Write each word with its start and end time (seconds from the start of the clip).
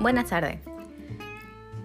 Buenas 0.00 0.30
tardes. 0.30 0.58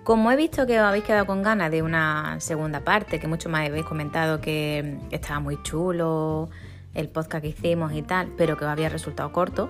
Como 0.05 0.31
he 0.31 0.37
visto 0.37 0.65
que 0.65 0.79
os 0.79 0.85
habéis 0.85 1.03
quedado 1.03 1.25
con 1.25 1.43
ganas 1.43 1.69
de 1.69 1.81
una 1.81 2.39
segunda 2.39 2.79
parte, 2.79 3.19
que 3.19 3.27
mucho 3.27 3.49
más 3.49 3.67
habéis 3.67 3.83
comentado 3.83 4.39
que 4.39 4.97
estaba 5.11 5.41
muy 5.41 5.61
chulo 5.63 6.49
el 6.93 7.09
podcast 7.09 7.41
que 7.41 7.49
hicimos 7.49 7.91
y 7.91 8.03
tal, 8.03 8.31
pero 8.37 8.55
que 8.55 8.63
os 8.63 8.71
había 8.71 8.87
resultado 8.87 9.33
corto, 9.33 9.69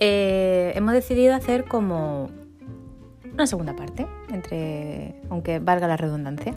eh, 0.00 0.72
hemos 0.74 0.92
decidido 0.92 1.36
hacer 1.36 1.66
como 1.66 2.30
una 3.32 3.46
segunda 3.46 3.76
parte, 3.76 4.08
entre 4.28 5.14
aunque 5.30 5.60
valga 5.60 5.86
la 5.86 5.96
redundancia. 5.96 6.52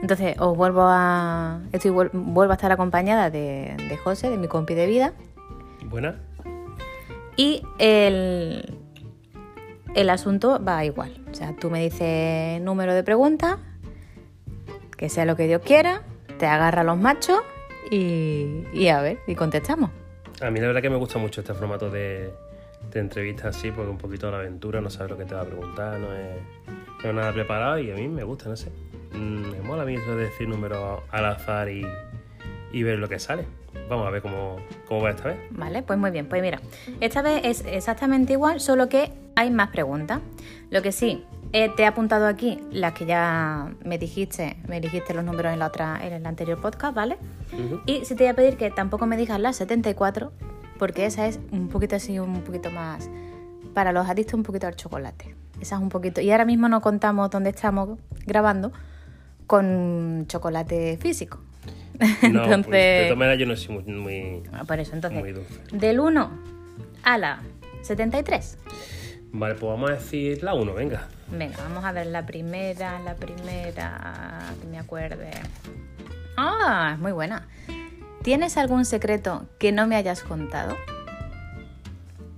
Entonces 0.00 0.34
os 0.40 0.56
vuelvo 0.56 0.82
a 0.82 1.60
estoy 1.70 1.92
vuelvo 1.92 2.50
a 2.50 2.54
estar 2.54 2.72
acompañada 2.72 3.30
de, 3.30 3.76
de 3.88 3.96
José, 3.98 4.30
de 4.30 4.36
mi 4.36 4.48
compi 4.48 4.74
de 4.74 4.86
vida. 4.88 5.12
Buena. 5.84 6.16
Y 7.36 7.62
el, 7.78 8.82
el 9.94 10.10
asunto 10.10 10.62
va 10.62 10.84
igual. 10.84 11.12
O 11.30 11.34
sea, 11.34 11.54
tú 11.56 11.70
me 11.70 11.80
dices 11.80 12.60
número 12.60 12.94
de 12.94 13.02
preguntas, 13.02 13.56
que 14.96 15.08
sea 15.08 15.24
lo 15.24 15.36
que 15.36 15.46
Dios 15.46 15.62
quiera, 15.64 16.02
te 16.38 16.46
agarra 16.46 16.84
los 16.84 16.98
machos 16.98 17.40
y, 17.90 18.64
y 18.72 18.88
a 18.88 19.00
ver, 19.00 19.18
y 19.26 19.34
contestamos. 19.34 19.90
A 20.40 20.50
mí 20.50 20.60
la 20.60 20.66
verdad 20.68 20.82
que 20.82 20.90
me 20.90 20.96
gusta 20.96 21.18
mucho 21.18 21.40
este 21.40 21.54
formato 21.54 21.90
de, 21.90 22.32
de 22.90 23.00
entrevista 23.00 23.48
así, 23.48 23.70
porque 23.70 23.90
un 23.90 23.98
poquito 23.98 24.26
de 24.26 24.32
la 24.32 24.38
aventura, 24.38 24.80
no 24.80 24.90
sabes 24.90 25.10
lo 25.10 25.18
que 25.18 25.24
te 25.24 25.34
va 25.34 25.42
a 25.42 25.44
preguntar, 25.44 25.98
no 25.98 26.12
es, 26.14 26.36
no 27.04 27.12
nada 27.12 27.32
preparado 27.32 27.78
y 27.78 27.90
a 27.90 27.94
mí 27.94 28.08
me 28.08 28.24
gusta, 28.24 28.48
no 28.48 28.56
sé. 28.56 28.70
Mm, 29.12 29.50
Me 29.50 29.60
mola 29.60 29.82
a 29.82 29.86
mí 29.86 29.94
eso 29.94 30.16
de 30.16 30.24
decir 30.24 30.48
números 30.48 31.00
al 31.10 31.24
azar 31.26 31.68
y, 31.68 31.86
y 32.72 32.82
ver 32.82 32.98
lo 32.98 33.08
que 33.08 33.18
sale. 33.18 33.46
Vamos 33.88 34.06
a 34.06 34.10
ver 34.10 34.22
cómo, 34.22 34.56
cómo 34.88 35.02
va 35.02 35.10
esta 35.10 35.28
vez. 35.28 35.38
Vale, 35.50 35.82
pues 35.82 35.98
muy 35.98 36.10
bien. 36.10 36.28
Pues 36.28 36.42
mira, 36.42 36.60
esta 37.00 37.22
vez 37.22 37.40
es 37.44 37.64
exactamente 37.66 38.32
igual, 38.32 38.60
solo 38.60 38.88
que 38.88 39.12
hay 39.36 39.50
más 39.50 39.70
preguntas. 39.70 40.20
Lo 40.70 40.82
que 40.82 40.92
sí, 40.92 41.24
eh, 41.52 41.70
te 41.76 41.82
he 41.82 41.86
apuntado 41.86 42.26
aquí 42.26 42.60
las 42.70 42.94
que 42.94 43.04
ya 43.04 43.72
me 43.84 43.98
dijiste, 43.98 44.56
me 44.66 44.80
dijiste 44.80 45.12
los 45.12 45.24
números 45.24 45.52
en 45.52 45.58
la 45.58 45.66
otra, 45.66 46.00
en 46.02 46.14
el 46.14 46.24
anterior 46.26 46.60
podcast, 46.60 46.94
¿vale? 46.94 47.18
Y 47.84 48.04
sí 48.04 48.14
te 48.14 48.24
voy 48.24 48.30
a 48.30 48.34
pedir 48.34 48.56
que 48.56 48.70
tampoco 48.70 49.06
me 49.06 49.18
digas 49.18 49.38
las 49.38 49.56
74, 49.56 50.32
porque 50.78 51.04
esa 51.04 51.26
es 51.26 51.38
un 51.50 51.68
poquito 51.68 51.96
así, 51.96 52.18
un 52.18 52.42
poquito 52.42 52.70
más 52.70 53.10
para 53.74 53.92
los 53.92 54.08
adictos 54.08 54.34
un 54.34 54.42
poquito 54.42 54.66
al 54.66 54.76
chocolate. 54.76 55.34
Esa 55.60 55.76
es 55.76 55.82
un 55.82 55.88
poquito. 55.88 56.20
Y 56.20 56.30
ahora 56.30 56.44
mismo 56.44 56.68
no 56.68 56.80
contamos 56.80 57.30
dónde 57.30 57.50
estamos 57.50 57.98
grabando 58.26 58.72
con 59.46 60.24
chocolate 60.28 60.96
físico. 60.98 61.40
No, 62.22 62.44
Entonces, 62.44 62.66
pues, 62.66 62.98
de 63.00 63.02
todas 63.04 63.18
maneras 63.18 63.38
yo 63.38 63.46
no 63.46 63.56
soy 63.56 63.74
muy, 63.78 63.92
muy, 63.94 64.42
Ah, 64.52 64.64
Por 64.64 64.78
eso, 64.80 64.94
entonces, 64.94 65.18
muy 65.20 65.32
dulce. 65.32 65.60
del 65.72 66.00
1 66.00 66.30
a 67.04 67.18
la 67.18 67.40
73. 67.82 68.58
Vale, 69.32 69.54
pues 69.54 69.70
vamos 69.72 69.90
a 69.90 69.94
decir 69.94 70.42
la 70.42 70.54
1, 70.54 70.74
venga. 70.74 71.08
Venga, 71.30 71.56
vamos 71.62 71.84
a 71.84 71.92
ver 71.92 72.06
la 72.06 72.26
primera, 72.26 72.98
la 73.00 73.14
primera, 73.14 74.40
que 74.60 74.66
me 74.68 74.78
acuerde. 74.78 75.30
Ah, 76.36 76.92
es 76.94 76.98
muy 77.00 77.12
buena. 77.12 77.48
¿Tienes 78.22 78.56
algún 78.56 78.84
secreto 78.84 79.46
que 79.58 79.72
no 79.72 79.86
me 79.86 79.96
hayas 79.96 80.22
contado? 80.22 80.76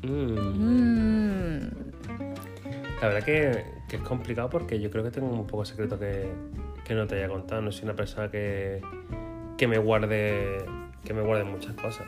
Mm, 0.03 0.39
Mm, 0.39 1.71
La 3.01 3.09
verdad 3.09 3.23
que, 3.25 3.65
que 3.89 3.97
es 3.97 4.03
complicado 4.03 4.49
porque 4.51 4.81
yo 4.81 4.91
creo 4.91 5.03
que 5.05 5.11
tengo 5.11 5.29
un 5.29 5.47
poco 5.47 5.65
secreto 5.65 5.99
que, 5.99 6.29
que 6.85 6.95
no 6.95 7.07
te 7.07 7.17
haya 7.17 7.29
contado. 7.29 7.61
No 7.63 7.73
soy 7.73 7.85
una 7.85 7.95
persona 7.95 8.31
que, 8.31 8.81
que 9.57 9.67
me 9.69 9.79
guarde 9.79 10.65
que 11.05 11.13
me 11.15 11.23
guarde 11.23 11.45
muchas 11.45 11.75
cosas. 11.75 12.07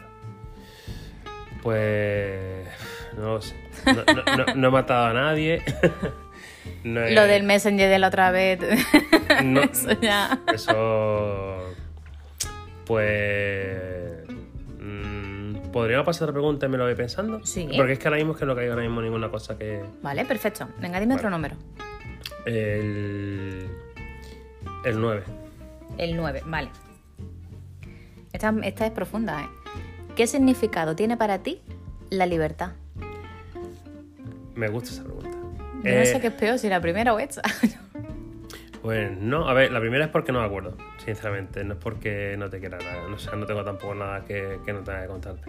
Pues 1.63 2.67
no 3.17 3.35
lo 3.35 3.43
sé. 3.43 3.55
No, 3.87 3.95
no- 4.15 4.37
no- 4.47 4.55
no 4.55 4.69
he 4.69 4.71
matado 4.71 5.07
a 5.07 5.13
nadie. 5.13 5.63
He- 6.85 7.15
Lo 7.15 7.23
del 7.27 7.43
Messenger 7.45 7.89
de 7.91 7.99
la 7.99 8.09
otra 8.09 8.31
vez. 8.31 8.59
no- 9.45 9.63
Eso 9.63 9.93
ya. 10.01 10.41
Eso. 10.53 11.75
Pues. 12.85 14.25
mm, 14.79 15.71
¿Podría 15.73 16.03
pasar 16.05 16.29
otra 16.29 16.35
pregunta 16.35 16.67
y 16.67 16.69
me 16.69 16.79
lo 16.79 16.85
voy 16.85 16.95
pensando? 16.95 17.45
Sí. 17.45 17.69
Porque 17.77 17.93
es 17.93 17.99
que 17.99 18.09
ahora 18.09 18.19
mismo 18.19 18.33
es 18.33 18.39
que 18.39 18.47
no 18.47 18.55
caigo 18.55 18.73
ahora 18.73 18.83
mismo 18.85 19.03
ninguna 19.03 19.29
cosa 19.31 19.59
que. 19.59 19.83
Vale, 20.03 20.25
perfecto. 20.25 20.69
Venga, 20.81 21.01
dime 21.01 21.15
otro 21.15 21.31
número. 21.31 21.57
El. 22.47 23.69
El 24.85 25.01
9. 25.01 25.23
El 25.99 26.17
9, 26.17 26.43
vale. 26.47 26.69
Esta, 28.37 28.55
esta 28.65 28.85
es 28.87 28.93
profunda, 28.93 29.43
¿eh? 29.43 29.47
¿Qué 30.15 30.27
significado 30.27 30.95
tiene 30.95 31.17
para 31.17 31.39
ti 31.39 31.63
la 32.11 32.27
libertad? 32.27 32.73
Me 34.55 34.69
gusta 34.69 34.91
esa 34.91 35.05
pregunta. 35.05 35.31
Yo 35.31 35.39
no 35.83 35.89
Eh, 36.03 36.07
sé 36.07 36.21
qué 36.21 36.27
es 36.27 36.33
peor, 36.35 36.59
si 36.59 36.69
la 36.69 36.81
primera 36.81 37.15
o 37.15 37.19
esta. 37.19 37.43
Pues 38.83 39.11
no, 39.19 39.49
a 39.49 39.53
ver, 39.55 39.73
la 39.73 39.81
primera 39.81 40.05
es 40.05 40.11
porque 40.13 40.31
no 40.31 40.39
me 40.41 40.47
acuerdo, 40.47 40.77
sinceramente. 41.05 41.65
No 41.65 41.73
es 41.75 41.81
porque 41.81 42.37
no 42.39 42.49
te 42.51 42.61
quiera 42.61 42.79
nada. 42.79 43.09
No, 43.09 43.19
sé, 43.19 43.35
no 43.37 43.45
tengo 43.45 43.65
tampoco 43.65 43.97
nada 43.97 44.25
que, 44.25 44.59
que 44.65 44.73
no 44.73 44.85
tenga 44.85 45.01
que 45.03 45.09
contarte. 45.09 45.43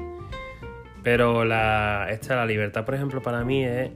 Pero 1.03 1.45
la, 1.45 2.07
esta, 2.09 2.35
la 2.35 2.47
libertad, 2.47 2.83
por 2.83 2.95
ejemplo, 2.95 3.21
para 3.21 3.43
mí 3.43 3.63
es. 3.63 3.91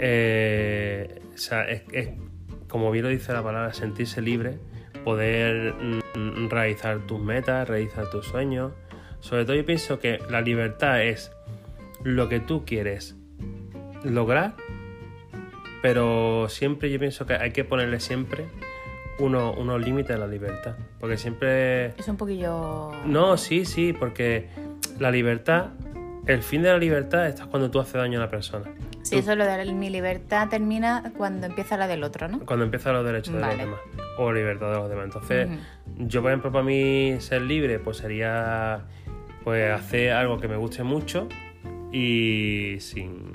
eh, 0.00 1.20
o 1.32 1.38
sea, 1.38 1.62
es, 1.68 1.82
es, 1.92 2.08
como 2.66 2.90
bien 2.90 3.04
lo 3.04 3.10
dice 3.10 3.32
la 3.32 3.42
palabra, 3.42 3.72
sentirse 3.72 4.20
libre, 4.20 4.58
poder 5.04 5.74
mm, 6.14 6.48
realizar 6.48 6.98
tus 7.06 7.20
metas, 7.20 7.68
realizar 7.68 8.08
tus 8.10 8.26
sueños. 8.26 8.72
Sobre 9.20 9.44
todo, 9.44 9.56
yo 9.56 9.64
pienso 9.66 9.98
que 9.98 10.18
la 10.30 10.40
libertad 10.40 11.02
es 11.02 11.32
lo 12.04 12.28
que 12.28 12.40
tú 12.40 12.64
quieres 12.64 13.16
lograr 14.04 14.54
pero 15.82 16.46
siempre 16.50 16.90
yo 16.90 16.98
pienso 16.98 17.24
que 17.24 17.32
hay 17.34 17.52
que 17.52 17.64
ponerle 17.64 18.00
siempre 18.00 18.44
uno- 19.18 19.52
unos 19.54 19.80
límites 19.82 20.14
a 20.14 20.18
la 20.18 20.26
libertad. 20.26 20.76
Porque 20.98 21.16
siempre... 21.16 21.86
Es 21.98 22.06
un 22.08 22.18
poquillo... 22.18 22.92
No, 23.06 23.38
sí, 23.38 23.64
sí, 23.64 23.94
porque 23.94 24.48
la 24.98 25.10
libertad, 25.10 25.68
el 26.26 26.42
fin 26.42 26.60
de 26.62 26.68
la 26.68 26.76
libertad 26.76 27.26
está 27.28 27.46
cuando 27.46 27.70
tú 27.70 27.80
haces 27.80 27.94
daño 27.94 28.18
a 28.18 28.24
la 28.24 28.30
persona. 28.30 28.70
Sí, 29.10 29.18
eso 29.18 29.34
lo 29.34 29.44
de 29.44 29.72
mi 29.72 29.90
libertad 29.90 30.48
termina 30.48 31.12
cuando 31.16 31.46
empieza 31.46 31.76
la 31.76 31.88
del 31.88 32.04
otro, 32.04 32.28
¿no? 32.28 32.46
Cuando 32.46 32.64
empiezan 32.64 32.92
los 32.92 33.04
derechos 33.04 33.34
de 33.34 33.40
los 33.40 33.58
demás. 33.58 33.80
O 34.18 34.32
libertad 34.32 34.70
de 34.70 34.76
los 34.76 34.88
demás. 34.88 35.06
Entonces, 35.06 35.48
yo, 35.98 36.22
por 36.22 36.30
ejemplo, 36.30 36.52
para 36.52 36.64
mí 36.64 37.16
ser 37.18 37.42
libre, 37.42 37.80
pues 37.80 37.96
sería 37.96 38.84
pues 39.42 39.72
hacer 39.72 40.12
algo 40.12 40.38
que 40.38 40.46
me 40.46 40.56
guste 40.56 40.84
mucho 40.84 41.28
y 41.92 42.76
sin... 42.78 43.32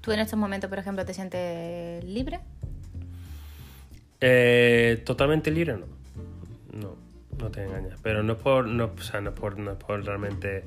¿Tú 0.00 0.12
en 0.12 0.20
estos 0.20 0.38
momentos, 0.38 0.70
por 0.70 0.78
ejemplo, 0.78 1.04
te 1.04 1.12
sientes 1.12 2.02
libre? 2.04 2.40
Eh, 4.22 5.02
totalmente 5.04 5.50
libre 5.50 5.74
no. 5.74 5.86
No, 6.72 6.96
no 7.38 7.50
te 7.50 7.64
engañas. 7.64 7.98
Pero 8.02 8.22
no 8.22 8.32
es 8.34 8.38
por, 8.38 8.66
no, 8.66 8.92
o 8.96 9.02
sea, 9.02 9.20
no 9.20 9.30
es 9.30 9.38
por, 9.38 9.58
no 9.58 9.72
es 9.72 9.76
por 9.76 10.02
realmente 10.02 10.64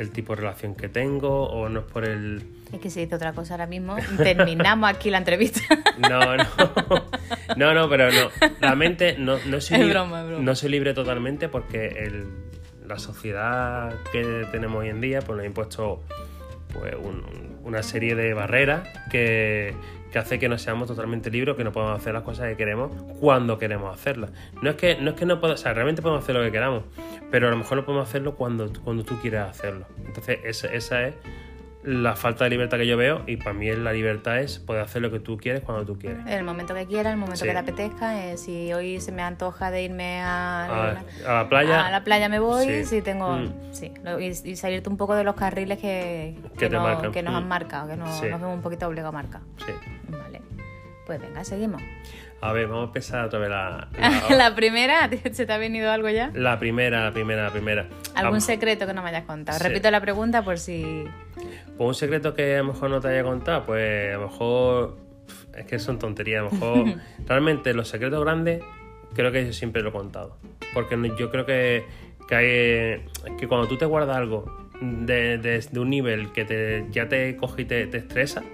el 0.00 0.10
tipo 0.10 0.34
de 0.34 0.40
relación 0.42 0.74
que 0.74 0.88
tengo 0.88 1.44
o 1.48 1.68
no 1.68 1.80
es 1.80 1.86
por 1.86 2.04
el. 2.04 2.42
Es 2.72 2.80
que 2.80 2.90
se 2.90 3.00
dice 3.00 3.14
otra 3.14 3.32
cosa 3.32 3.54
ahora 3.54 3.66
mismo. 3.66 3.96
Terminamos 4.16 4.90
aquí 4.90 5.10
la 5.10 5.18
entrevista. 5.18 5.60
No, 6.00 6.36
no. 6.36 6.44
No, 7.56 7.74
no, 7.74 7.88
pero 7.90 8.10
no. 8.10 8.30
Realmente 8.60 9.16
no, 9.18 9.36
no 9.46 9.60
soy 9.60 9.76
libre. 9.78 9.92
broma, 9.92 10.20
es 10.22 10.26
broma. 10.28 10.42
No 10.42 10.54
soy 10.54 10.70
libre 10.70 10.94
totalmente 10.94 11.48
porque 11.50 11.88
el, 11.88 12.24
la 12.86 12.98
sociedad 12.98 13.94
que 14.10 14.46
tenemos 14.50 14.80
hoy 14.80 14.88
en 14.88 15.00
día 15.02 15.20
pues 15.20 15.36
nos 15.36 15.44
ha 15.44 15.46
impuesto 15.46 16.02
pues, 16.72 16.94
un- 16.94 17.58
una 17.62 17.82
serie 17.82 18.14
de 18.14 18.32
barreras 18.32 18.88
que, 19.10 19.74
que 20.10 20.18
hace 20.18 20.38
que 20.38 20.48
no 20.48 20.58
seamos 20.58 20.88
totalmente 20.88 21.30
libres, 21.30 21.56
que 21.56 21.64
no 21.64 21.72
podemos 21.72 21.98
hacer 22.00 22.12
las 22.14 22.22
cosas 22.22 22.48
que 22.48 22.56
queremos 22.56 22.90
cuando 23.20 23.58
queremos 23.58 23.94
hacerlas. 23.94 24.30
No 24.62 24.70
es 24.70 24.76
que 24.76 24.96
no, 24.96 25.10
es 25.10 25.16
que 25.16 25.24
no 25.26 25.40
podamos, 25.40 25.60
o 25.60 25.62
sea, 25.62 25.72
realmente 25.72 26.02
podemos 26.02 26.22
hacer 26.24 26.34
lo 26.34 26.42
que 26.42 26.50
queramos, 26.52 26.84
pero 27.30 27.48
a 27.48 27.50
lo 27.50 27.56
mejor 27.56 27.78
no 27.78 27.84
podemos 27.84 28.08
hacerlo 28.08 28.34
cuando, 28.34 28.72
cuando 28.82 29.04
tú 29.04 29.16
quieras 29.20 29.50
hacerlo. 29.50 29.86
Entonces, 30.04 30.38
esa, 30.44 30.66
esa 30.72 31.02
es 31.06 31.14
la 31.82 32.14
falta 32.14 32.44
de 32.44 32.50
libertad 32.50 32.76
que 32.76 32.86
yo 32.86 32.98
veo 32.98 33.22
y 33.26 33.38
para 33.38 33.54
mí 33.54 33.70
la 33.74 33.94
libertad 33.94 34.38
es 34.40 34.58
poder 34.58 34.82
hacer 34.82 35.00
lo 35.00 35.10
que 35.10 35.18
tú 35.18 35.38
quieres 35.38 35.62
cuando 35.62 35.86
tú 35.86 35.98
quieres. 35.98 36.18
En 36.26 36.34
el 36.34 36.44
momento 36.44 36.74
que 36.74 36.84
quieras, 36.84 37.14
el 37.14 37.18
momento 37.18 37.40
Sí. 37.40 37.46
que 37.46 37.52
te 37.52 37.58
apetezca. 37.58 38.26
eh, 38.26 38.36
si 38.36 38.70
hoy 38.74 39.00
se 39.00 39.12
me 39.12 39.22
antoja 39.22 39.70
de 39.70 39.84
irme 39.84 40.20
a, 40.20 40.66
A, 40.66 40.90
a 41.26 41.42
la 41.44 41.48
playa. 41.48 41.86
a 41.86 41.90
la 41.90 42.04
playa 42.04 42.28
me 42.28 42.38
voy, 42.38 42.66
Sí. 42.66 42.84
si 42.84 43.00
tengo... 43.00 43.32
Mm. 43.34 43.52
Sí, 43.72 43.92
y, 44.18 44.50
y 44.50 44.56
salirte 44.56 44.90
un 44.90 44.98
poco 44.98 45.14
de 45.14 45.24
los 45.24 45.34
carriles 45.36 45.78
que, 45.78 46.36
Que 46.58 46.68
te 46.68 46.76
no- 46.76 46.82
marcan. 46.82 47.12
que 47.12 47.22
nos 47.22 47.34
han 47.34 47.44
Mm. 47.44 47.48
marcado, 47.48 47.88
que 47.88 47.96
nos, 47.96 48.10
Sí. 48.10 48.26
nos 48.28 48.40
vemos 48.42 48.56
un 48.56 48.62
poquito 48.62 48.86
obligados 48.86 49.14
a 49.14 49.16
marcar. 49.16 49.40
Sí. 49.64 49.72
Pues 51.10 51.20
venga, 51.20 51.42
seguimos. 51.42 51.82
A 52.40 52.52
ver, 52.52 52.68
vamos 52.68 52.84
a 52.84 52.86
empezar 52.86 53.24
otra 53.24 53.40
vez 53.40 53.48
la, 53.50 53.88
la, 53.98 54.36
la 54.36 54.54
primera, 54.54 55.10
¿se 55.32 55.44
te 55.44 55.52
ha 55.52 55.58
venido 55.58 55.90
algo 55.90 56.08
ya? 56.08 56.30
la 56.34 56.56
primera, 56.60 57.02
la 57.02 57.10
primera, 57.10 57.42
la 57.42 57.50
primera. 57.50 57.88
¿Algún 58.14 58.40
secreto 58.40 58.86
que 58.86 58.94
no 58.94 59.02
me 59.02 59.08
hayas 59.08 59.24
contado? 59.24 59.58
Sí. 59.58 59.64
Repito 59.66 59.90
la 59.90 60.00
pregunta 60.00 60.44
por 60.44 60.56
si... 60.60 61.04
Pues 61.76 61.88
un 61.88 61.94
secreto 61.96 62.32
que 62.32 62.54
a 62.54 62.58
lo 62.58 62.72
mejor 62.72 62.90
no 62.90 63.00
te 63.00 63.08
haya 63.08 63.24
contado, 63.24 63.66
pues 63.66 64.14
a 64.14 64.18
lo 64.18 64.28
mejor 64.28 64.98
es 65.58 65.66
que 65.66 65.80
son 65.80 65.98
tonterías. 65.98 66.42
A 66.42 66.44
lo 66.44 66.50
mejor 66.52 67.00
realmente 67.26 67.74
los 67.74 67.88
secretos 67.88 68.22
grandes 68.24 68.62
creo 69.12 69.32
que 69.32 69.46
yo 69.46 69.52
siempre 69.52 69.82
lo 69.82 69.88
he 69.88 69.92
contado. 69.92 70.36
Porque 70.72 70.96
yo 71.18 71.28
creo 71.32 71.44
que, 71.44 71.84
que, 72.28 72.36
hay, 72.36 73.36
que 73.36 73.48
cuando 73.48 73.66
tú 73.66 73.76
te 73.76 73.84
guardas 73.84 74.16
algo 74.16 74.44
de, 74.80 75.38
de- 75.38 75.58
de 75.72 75.80
un 75.80 75.90
nivel 75.90 76.30
que 76.30 76.44
te, 76.44 76.86
ya 76.92 77.08
te 77.08 77.34
coge 77.36 77.62
y 77.62 77.64
te, 77.64 77.88
te 77.88 77.96
estresa, 77.98 78.44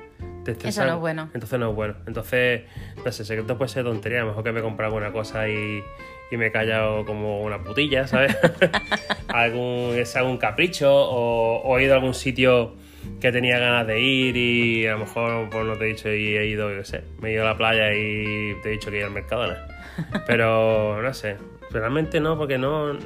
te 0.55 0.69
Eso 0.69 0.85
no 0.85 0.95
es 0.95 1.01
bueno. 1.01 1.31
Entonces 1.35 1.59
no 1.59 1.71
es 1.71 1.77
bueno. 1.77 1.95
Entonces, 2.07 2.63
no 3.05 3.13
sé, 3.13 3.25
secreto 3.25 3.57
puede 3.59 3.69
ser 3.69 3.85
tontería. 3.85 4.19
A 4.19 4.23
lo 4.23 4.29
mejor 4.29 4.45
que 4.45 4.53
me 4.53 4.63
compre 4.63 4.87
alguna 4.87 5.13
cosa 5.13 5.49
y, 5.49 5.83
y 6.31 6.37
me 6.37 6.47
he 6.47 6.53
callado 6.53 7.05
como 7.05 7.43
una 7.43 7.63
putilla, 7.63 8.07
¿sabes? 8.07 8.37
algún, 9.29 9.95
es 9.97 10.15
algún 10.17 10.39
capricho 10.39 10.93
o, 10.93 11.63
o 11.63 11.79
he 11.79 11.85
ido 11.85 11.95
a 11.95 11.97
algún 11.97 12.15
sitio 12.15 12.75
que 13.21 13.33
tenía 13.33 13.59
ganas 13.59 13.87
de 13.87 14.01
ir 14.01 14.37
y 14.37 14.87
a 14.87 14.93
lo 14.93 14.99
mejor, 15.01 15.49
pues 15.51 15.65
no 15.65 15.77
te 15.77 15.85
he 15.85 15.89
dicho, 15.89 16.09
y 16.13 16.37
he 16.37 16.47
ido, 16.47 16.75
yo 16.75 16.85
sé, 16.85 17.03
me 17.21 17.31
he 17.31 17.33
ido 17.35 17.43
a 17.43 17.47
la 17.47 17.57
playa 17.57 17.93
y 17.93 18.55
te 18.63 18.69
he 18.69 18.73
dicho 18.73 18.91
que 18.91 18.97
he 18.97 18.99
ido 19.01 19.09
al 19.09 19.15
Mercadona. 19.15 19.67
Pero 20.27 21.01
no 21.03 21.15
sé, 21.15 21.37
realmente 21.71 22.21
no, 22.21 22.37
porque 22.37 22.59
no. 22.59 22.97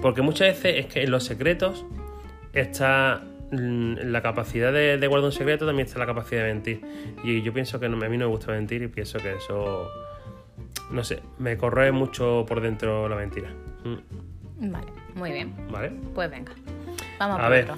Porque 0.00 0.22
muchas 0.22 0.48
veces 0.48 0.84
es 0.84 0.92
que 0.92 1.02
en 1.02 1.10
los 1.10 1.24
secretos 1.24 1.84
está 2.52 3.22
la 3.52 4.22
capacidad 4.22 4.72
de, 4.72 4.96
de 4.98 5.06
guardar 5.06 5.26
un 5.26 5.32
secreto, 5.32 5.66
también 5.66 5.86
está 5.86 5.98
la 5.98 6.06
capacidad 6.06 6.42
de 6.44 6.52
mentir. 6.54 6.80
Y 7.24 7.42
yo 7.42 7.52
pienso 7.52 7.80
que 7.80 7.88
no, 7.88 7.96
a 8.04 8.08
mí 8.08 8.16
no 8.16 8.26
me 8.26 8.30
gusta 8.32 8.52
mentir 8.52 8.82
y 8.82 8.88
pienso 8.88 9.18
que 9.18 9.34
eso. 9.34 9.88
No 10.90 11.04
sé, 11.04 11.20
me 11.38 11.56
corroe 11.56 11.92
mucho 11.92 12.44
por 12.48 12.60
dentro 12.60 13.08
la 13.08 13.16
mentira. 13.16 13.50
Mm, 13.84 14.70
Vale, 14.70 14.86
muy 15.14 15.32
bien. 15.32 15.54
¿Vale? 15.70 15.90
Pues 16.14 16.30
venga. 16.30 16.52
Vamos 17.18 17.38
A 17.38 17.42
por 17.42 17.50
ver. 17.50 17.64
otro. 17.70 17.76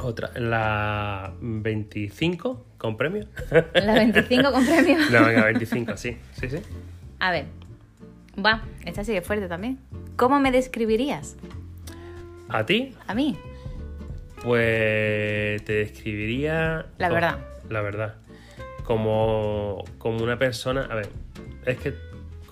Otra, 0.00 0.30
la 0.38 1.32
25 1.40 2.66
con 2.78 2.96
premio. 2.96 3.26
La 3.74 3.94
25 3.94 4.52
con 4.52 4.64
premio. 4.64 4.96
no, 5.10 5.26
venga, 5.26 5.44
25, 5.46 5.96
sí, 5.96 6.16
sí, 6.32 6.48
sí. 6.48 6.58
A 7.18 7.32
ver. 7.32 7.46
Va, 8.44 8.62
esta 8.84 9.02
sigue 9.02 9.22
fuerte 9.22 9.48
también. 9.48 9.80
¿Cómo 10.14 10.38
me 10.38 10.52
describirías? 10.52 11.36
A 12.48 12.64
ti, 12.64 12.94
A 13.08 13.14
mí. 13.14 13.36
Pues 14.42 15.64
te 15.64 15.72
describiría. 15.72 16.86
La 16.98 17.08
verdad. 17.08 17.38
La 17.68 17.80
verdad. 17.80 18.14
Como, 18.84 19.84
como 19.98 20.22
una 20.22 20.38
persona. 20.38 20.86
A 20.90 20.94
ver, 20.94 21.08
es 21.66 21.76
que, 21.78 21.94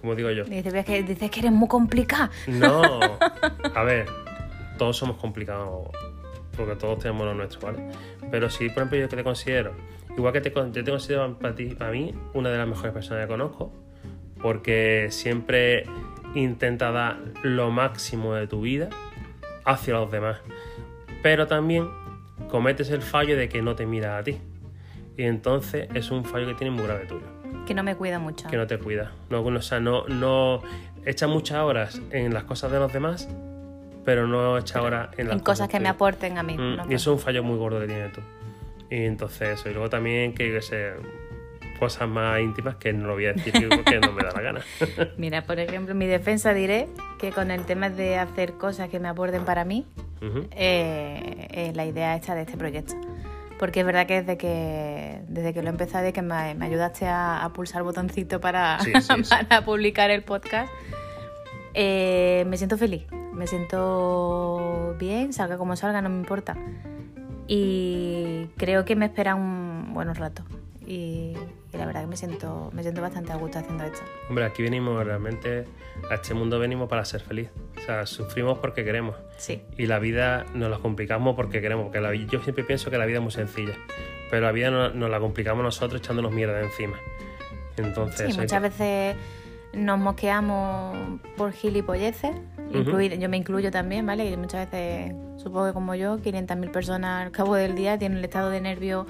como 0.01 0.15
digo 0.15 0.31
yo. 0.31 0.45
Dices 0.45 0.73
"Ves 0.73 0.85
que, 0.85 1.03
dices 1.03 1.31
que 1.31 1.41
eres 1.41 1.53
muy 1.53 1.69
complicada. 1.69 2.31
No. 2.47 3.01
A 3.75 3.83
ver, 3.83 4.07
todos 4.79 4.97
somos 4.97 5.17
complicados. 5.17 5.89
Porque 6.57 6.75
todos 6.77 6.99
tenemos 6.99 7.27
lo 7.27 7.35
nuestro, 7.35 7.61
¿vale? 7.61 7.91
Pero 8.31 8.49
si, 8.49 8.69
por 8.69 8.79
ejemplo, 8.79 8.99
yo 8.99 9.09
que 9.09 9.17
te 9.17 9.25
considero. 9.25 9.73
Igual 10.17 10.33
que 10.33 10.41
te, 10.41 10.51
yo 10.51 10.71
te 10.73 10.91
considero 10.91 11.39
para 11.39 11.55
ti, 11.55 11.67
para 11.75 11.91
mí, 11.91 12.15
una 12.33 12.51
de 12.51 12.57
las 12.59 12.67
mejores 12.67 12.93
personas 12.93 13.25
que 13.25 13.29
conozco. 13.29 13.73
Porque 14.41 15.09
siempre 15.11 15.85
intenta 16.35 16.91
dar 16.91 17.19
lo 17.43 17.71
máximo 17.71 18.35
de 18.35 18.47
tu 18.47 18.63
vida 18.63 18.89
hacia 19.65 19.95
los 19.95 20.11
demás. 20.11 20.39
Pero 21.27 21.49
también 21.49 21.89
cometes 22.49 22.89
el 22.91 23.03
fallo 23.03 23.37
de 23.37 23.49
que 23.49 23.61
no 23.61 23.75
te 23.75 23.85
miras 23.85 24.21
a 24.21 24.23
ti. 24.23 24.39
Y 25.17 25.25
entonces 25.25 25.89
es 25.93 26.13
un 26.13 26.25
fallo 26.25 26.47
que 26.47 26.55
tiene 26.55 26.71
muy 26.71 26.85
grave 26.85 27.05
tuyo 27.07 27.27
Que 27.67 27.75
no 27.75 27.83
me 27.83 27.97
cuida 27.97 28.21
mucho. 28.21 28.49
que 28.49 28.57
no 28.57 28.69
te 28.69 28.79
cuida. 28.79 29.11
No, 29.29 29.43
o 29.43 29.61
sea, 29.61 29.81
no, 29.81 30.07
no 30.07 30.63
echa 31.05 31.27
muchas 31.27 31.59
horas 31.59 32.01
en 32.13 32.33
las 32.33 32.45
cosas 32.45 32.71
de 32.71 32.79
los 32.79 32.93
demás, 32.93 33.29
pero 34.05 34.29
no 34.29 34.57
echa 34.57 34.81
horas 34.81 35.09
en 35.19 35.27
las 35.27 35.39
en 35.39 35.43
cosas 35.43 35.69
que 35.69 35.81
me 35.81 35.89
aporten 35.89 36.39
a 36.39 36.45
mí. 36.45 36.57
Mm, 36.57 36.77
¿no? 36.77 36.85
y 36.89 36.95
eso 36.95 37.11
es 37.11 37.19
un 37.19 37.19
fallo 37.19 37.43
muy 37.43 37.59
gordo 37.59 37.81
que 37.81 37.89
tienes 37.89 38.13
tú. 38.13 38.21
Y 38.89 39.03
entonces 39.03 39.59
eso. 39.59 39.69
Y 39.69 39.73
luego 39.73 39.91
también 39.91 40.33
que, 40.33 40.53
que 40.53 40.63
sé, 40.63 40.93
cosas 41.77 42.09
más 42.09 42.41
íntimas 42.41 42.77
que 42.77 42.93
no 42.93 43.07
lo 43.07 43.15
voy 43.15 43.27
a 43.27 43.33
decir 43.33 43.69
porque 43.69 43.99
no 44.01 44.13
me 44.13 44.23
da 44.23 44.33
la 44.33 44.41
gana. 44.41 44.61
Mira, 45.17 45.43
por 45.43 45.59
ejemplo, 45.59 45.93
en 45.93 45.99
mi 45.99 46.07
defensa 46.07 46.53
diré 46.55 46.89
que 47.19 47.33
con 47.33 47.51
el 47.51 47.65
tema 47.65 47.91
de 47.91 48.19
hacer 48.19 48.55
cosas 48.55 48.89
que 48.89 49.01
me 49.01 49.09
aporten 49.09 49.45
para 49.45 49.65
mí, 49.65 49.87
eh, 50.53 51.47
es 51.51 51.77
la 51.77 51.85
idea 51.85 52.15
esta 52.17 52.35
de 52.35 52.43
este 52.43 52.57
proyecto. 52.57 52.95
Porque 53.59 53.81
es 53.81 53.87
verdad 53.87 54.07
que 54.07 54.21
desde 54.21 54.37
que 54.37 55.21
desde 55.29 55.55
que 55.55 55.63
lo 55.63 55.69
he 55.69 55.71
empezado, 55.71 56.05
de 56.05 56.13
que 56.13 56.21
me, 56.23 56.55
me 56.55 56.67
ayudaste 56.67 57.07
a, 57.07 57.43
a 57.43 57.53
pulsar 57.53 57.79
el 57.79 57.85
botoncito 57.85 58.41
para, 58.41 58.79
Sí, 58.81 58.93
sí, 59.01 59.25
sí. 59.25 59.35
para 59.49 59.65
publicar 59.65 60.11
el 60.11 60.23
podcast, 60.23 60.71
eh, 61.75 62.45
me 62.49 62.57
siento 62.57 62.77
feliz. 62.77 63.05
Me 63.33 63.47
siento 63.47 64.95
bien, 64.99 65.33
salga 65.35 65.59
como 65.59 65.77
salga, 65.77 66.01
no 66.01 66.09
me 66.09 66.17
importa. 66.19 66.57
Y 67.49 68.47
creo 68.57 68.85
que 68.85 68.97
me 68.97 69.07
espera 69.07 69.35
un 69.35 69.93
buenos 69.95 70.19
rato. 70.19 70.43
Y, 70.87 71.35
la 71.77 71.87
verdad 71.87 72.03
que 72.03 72.07
me 72.07 72.17
siento, 72.17 72.71
me 72.73 72.83
siento 72.83 73.01
bastante 73.03 73.33
a 73.33 73.37
gusto 73.37 73.59
haciendo 73.59 73.85
esto. 73.85 74.01
Hombre, 74.29 74.45
aquí 74.45 74.63
venimos 74.63 75.05
realmente, 75.05 75.65
a 76.11 76.15
este 76.15 76.35
mundo 76.35 76.59
venimos 76.59 76.89
para 76.89 77.05
ser 77.05 77.21
feliz. 77.21 77.49
O 77.77 77.81
sea, 77.81 78.07
sufrimos 78.07 78.59
porque 78.59 78.85
queremos. 78.85 79.17
Sí. 79.37 79.63
Y 79.77 79.87
la 79.87 79.99
vida 79.99 80.45
nos 80.55 80.71
la 80.71 80.79
complicamos 80.79 81.37
porque 81.37 81.61
queremos. 81.61 81.85
Porque 81.87 82.01
la 82.01 82.15
yo 82.15 82.41
siempre 82.43 82.65
pienso 82.65 82.91
que 82.91 82.99
la 82.99 83.07
vida 83.07 83.19
es 83.19 83.23
muy 83.23 83.33
sencilla. 83.33 83.75
Pero 84.31 84.45
la 84.47 84.53
vida 84.53 84.71
no- 84.71 84.91
nos 84.91 85.11
la 85.11 85.21
complicamos 85.21 85.63
nosotros 85.63 86.01
echándonos 86.01 86.33
mierda 86.33 86.61
encima. 86.61 86.99
Entonces, 87.77 88.35
Sí, 88.35 88.41
muchas 88.41 88.63
veces 88.63 89.17
nos 89.75 89.99
mosqueamos 89.99 91.21
por 91.37 91.53
gilipolleces. 91.53 92.33
Incluir- 92.73 93.19
Yo 93.19 93.29
me 93.29 93.37
incluyo 93.37 93.71
también, 93.71 94.05
¿vale? 94.07 94.31
Y 94.31 94.37
muchas 94.37 94.71
veces, 94.71 95.15
supongo 95.37 95.67
que 95.69 95.73
como 95.73 95.95
yo, 95.95 96.19
500.000 96.19 96.71
personas 96.71 97.27
al 97.27 97.33
cabo 97.33 97.55
del 97.57 97.75
día 97.75 97.99
tienen 97.99 98.19
el 98.19 98.25
estado 98.25 98.51
de 98.51 98.61
nervio 98.61 99.07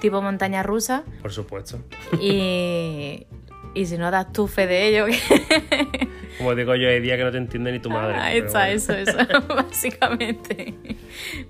tipo 0.00 0.20
montaña 0.22 0.62
rusa. 0.62 1.04
Por 1.22 1.32
supuesto. 1.32 1.78
Y, 2.20 3.26
y 3.74 3.86
si 3.86 3.96
no 3.98 4.10
das 4.10 4.32
tu 4.32 4.46
fe 4.48 4.66
de 4.66 4.88
ello, 4.88 5.06
Como 6.38 6.54
digo 6.54 6.74
yo, 6.74 6.88
hay 6.88 7.00
días 7.00 7.16
que 7.16 7.24
no 7.24 7.30
te 7.32 7.38
entiende 7.38 7.72
ni 7.72 7.78
tu 7.78 7.88
madre. 7.88 8.18
Pero 8.32 8.46
está, 8.46 8.58
bueno. 8.66 8.74
eso, 8.74 8.92
eso, 8.92 9.16
básicamente. 9.48 10.74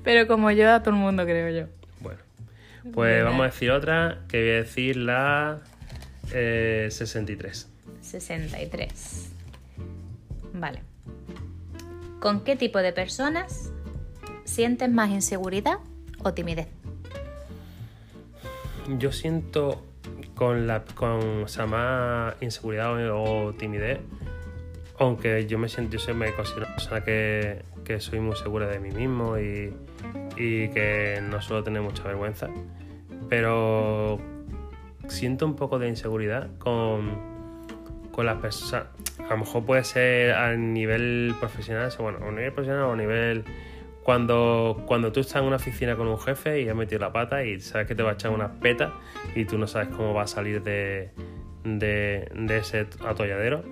Pero 0.04 0.28
como 0.28 0.50
yo, 0.52 0.70
a 0.72 0.80
todo 0.80 0.90
el 0.94 1.00
mundo, 1.00 1.24
creo 1.24 1.50
yo. 1.50 1.66
Bueno, 2.00 2.20
pues 2.94 3.24
vamos 3.24 3.40
a 3.40 3.44
decir 3.46 3.72
otra, 3.72 4.18
que 4.28 4.40
voy 4.40 4.50
a 4.50 4.54
decir 4.54 4.96
la 4.96 5.58
eh, 6.32 6.86
63. 6.88 7.68
63. 8.00 9.32
Vale. 10.52 10.82
¿Con 12.20 12.40
qué 12.40 12.56
tipo 12.56 12.78
de 12.78 12.92
personas 12.92 13.72
sientes 14.44 14.90
más 14.90 15.10
inseguridad 15.10 15.78
o 16.22 16.32
timidez? 16.32 16.68
Yo 18.98 19.12
siento 19.12 19.82
con 20.34 20.66
la 20.66 20.84
con 20.84 21.46
más 21.68 22.34
inseguridad 22.40 23.10
o, 23.10 23.46
o 23.46 23.52
timidez, 23.54 24.00
aunque 24.98 25.46
yo 25.46 25.58
me 25.58 25.68
siento, 25.68 25.92
yo 25.92 25.98
soy, 25.98 26.14
me 26.14 26.32
considero 26.32 26.66
una 26.66 26.76
persona 26.76 27.04
que, 27.04 27.62
que 27.84 28.00
soy 28.00 28.20
muy 28.20 28.36
segura 28.36 28.66
de 28.66 28.78
mí 28.78 28.90
mismo 28.90 29.38
y, 29.38 29.74
y 30.36 30.68
que 30.68 31.20
no 31.22 31.40
suelo 31.42 31.64
tener 31.64 31.82
mucha 31.82 32.02
vergüenza, 32.04 32.48
pero 33.28 34.18
siento 35.08 35.46
un 35.46 35.56
poco 35.56 35.78
de 35.78 35.88
inseguridad 35.88 36.48
con, 36.58 37.18
con 38.12 38.26
las 38.26 38.40
personas. 38.40 38.86
A 39.26 39.30
lo 39.30 39.38
mejor 39.38 39.64
puede 39.64 39.84
ser 39.84 40.32
a 40.34 40.54
nivel 40.54 41.34
profesional, 41.40 41.90
bueno, 41.98 42.18
a 42.26 42.30
nivel 42.30 42.52
profesional 42.52 42.84
o 42.84 42.92
a 42.92 42.96
nivel 42.96 43.44
cuando, 44.04 44.84
cuando 44.86 45.10
tú 45.10 45.20
estás 45.20 45.42
en 45.42 45.48
una 45.48 45.56
oficina 45.56 45.96
con 45.96 46.06
un 46.06 46.18
jefe 46.18 46.62
y 46.62 46.68
has 46.68 46.76
metido 46.76 47.00
la 47.00 47.12
pata 47.12 47.42
y 47.44 47.60
sabes 47.60 47.88
que 47.88 47.94
te 47.96 48.02
va 48.04 48.10
a 48.10 48.14
echar 48.14 48.30
una 48.30 48.52
peta 48.60 48.92
y 49.34 49.44
tú 49.44 49.58
no 49.58 49.66
sabes 49.66 49.88
cómo 49.88 50.14
va 50.14 50.22
a 50.22 50.26
salir 50.28 50.62
de, 50.62 51.10
de, 51.64 52.28
de 52.32 52.56
ese 52.58 52.86
atolladero. 53.04 53.64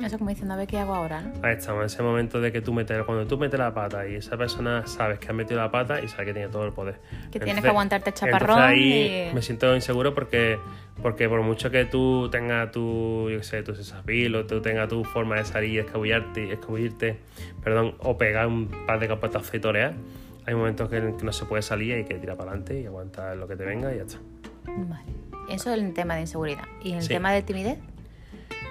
Eso 0.00 0.18
como 0.18 0.30
diciendo, 0.30 0.54
a 0.54 0.56
ver 0.56 0.66
qué 0.66 0.78
hago 0.78 0.92
ahora, 0.94 1.20
¿no? 1.20 1.32
Ahí 1.46 1.54
estamos, 1.54 1.80
en 1.82 1.86
ese 1.86 2.02
momento 2.02 2.40
de 2.40 2.50
que 2.50 2.60
tú 2.60 2.72
metes, 2.72 3.00
cuando 3.04 3.26
tú 3.28 3.38
metes 3.38 3.58
la 3.60 3.72
pata 3.72 4.06
y 4.08 4.16
esa 4.16 4.36
persona 4.36 4.84
sabes 4.88 5.20
que 5.20 5.28
has 5.28 5.34
metido 5.34 5.60
la 5.60 5.70
pata 5.70 6.00
y 6.00 6.08
sabe 6.08 6.26
que 6.26 6.32
tiene 6.34 6.48
todo 6.48 6.64
el 6.66 6.72
poder. 6.72 6.96
Que 7.30 7.38
tienes 7.40 7.62
que 7.62 7.68
aguantarte 7.68 8.10
el 8.10 8.14
chaparrón 8.14 8.58
entonces 8.58 8.64
ahí 8.64 9.28
y- 9.30 9.34
me 9.34 9.40
siento 9.42 9.72
inseguro 9.74 10.12
porque, 10.12 10.58
porque 11.02 11.28
por 11.28 11.42
mucho 11.42 11.70
que 11.70 11.84
tú 11.84 12.28
tengas 12.30 12.70
tu, 12.70 13.28
yo 13.30 13.38
qué 13.38 13.44
sé, 13.44 13.62
tu 13.62 13.74
sensapil 13.74 14.34
o 14.36 14.46
tú 14.46 14.60
tengas 14.62 14.88
tu 14.88 15.04
forma 15.04 15.36
de 15.36 15.44
salir 15.44 15.70
y 15.70 15.78
escabullarte, 15.78 16.52
escabullirte, 16.52 17.18
perdón, 17.62 17.94
o 17.98 18.16
pegar 18.16 18.46
un 18.46 18.68
par 18.86 19.00
de 19.00 19.08
capotazos 19.08 19.54
y 19.54 19.60
torear, 19.60 19.94
hay 20.46 20.54
momentos 20.54 20.88
que, 20.88 21.00
no 21.00 21.32
se 21.32 21.44
puede 21.46 21.62
salir 21.62 21.88
y 21.88 21.92
hay 21.92 22.04
que 22.04 22.14
tirar 22.14 22.36
para 22.36 22.50
adelante 22.50 22.80
y 22.80 22.86
aguantar 22.86 23.36
lo 23.36 23.48
que 23.48 23.56
te 23.56 23.64
venga 23.64 23.92
y 23.94 23.96
ya 23.98 24.02
está. 24.04 24.18
Vale. 24.66 25.04
Eso 25.50 25.72
es 25.72 25.78
el 25.78 25.92
tema 25.92 26.14
de 26.14 26.22
inseguridad. 26.22 26.64
¿Y 26.82 26.92
el 26.94 27.02
Sí. 27.02 27.08
tema 27.08 27.32
de 27.32 27.42
timidez? 27.42 27.78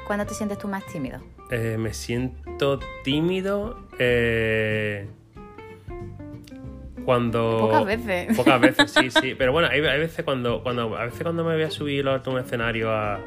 ¿Cuándo 0.08 0.26
te 0.26 0.34
sientes 0.34 0.58
tú 0.58 0.68
más 0.68 0.86
tímido? 0.88 1.20
Eh, 1.52 1.78
me 1.80 1.94
siento 1.94 2.80
tímido 3.04 3.78
eh, 4.00 5.08
cuando 7.06 7.58
Pocas 7.72 7.86
veces. 7.86 8.36
pocas 8.38 8.60
veces 8.62 8.92
sí 8.92 9.10
sí 9.22 9.36
pero 9.38 9.52
bueno 9.52 9.68
hay, 9.72 9.80
hay 9.82 10.00
veces 10.00 10.24
cuando 10.26 10.62
cuando 10.64 10.96
a 10.98 11.06
veces 11.06 11.22
cuando 11.24 11.44
me 11.44 11.54
voy 11.54 11.64
a 11.64 11.72
subir 11.72 12.08
a 12.08 12.22
un 12.26 12.40
escenario 12.40 12.92
a, 12.92 13.20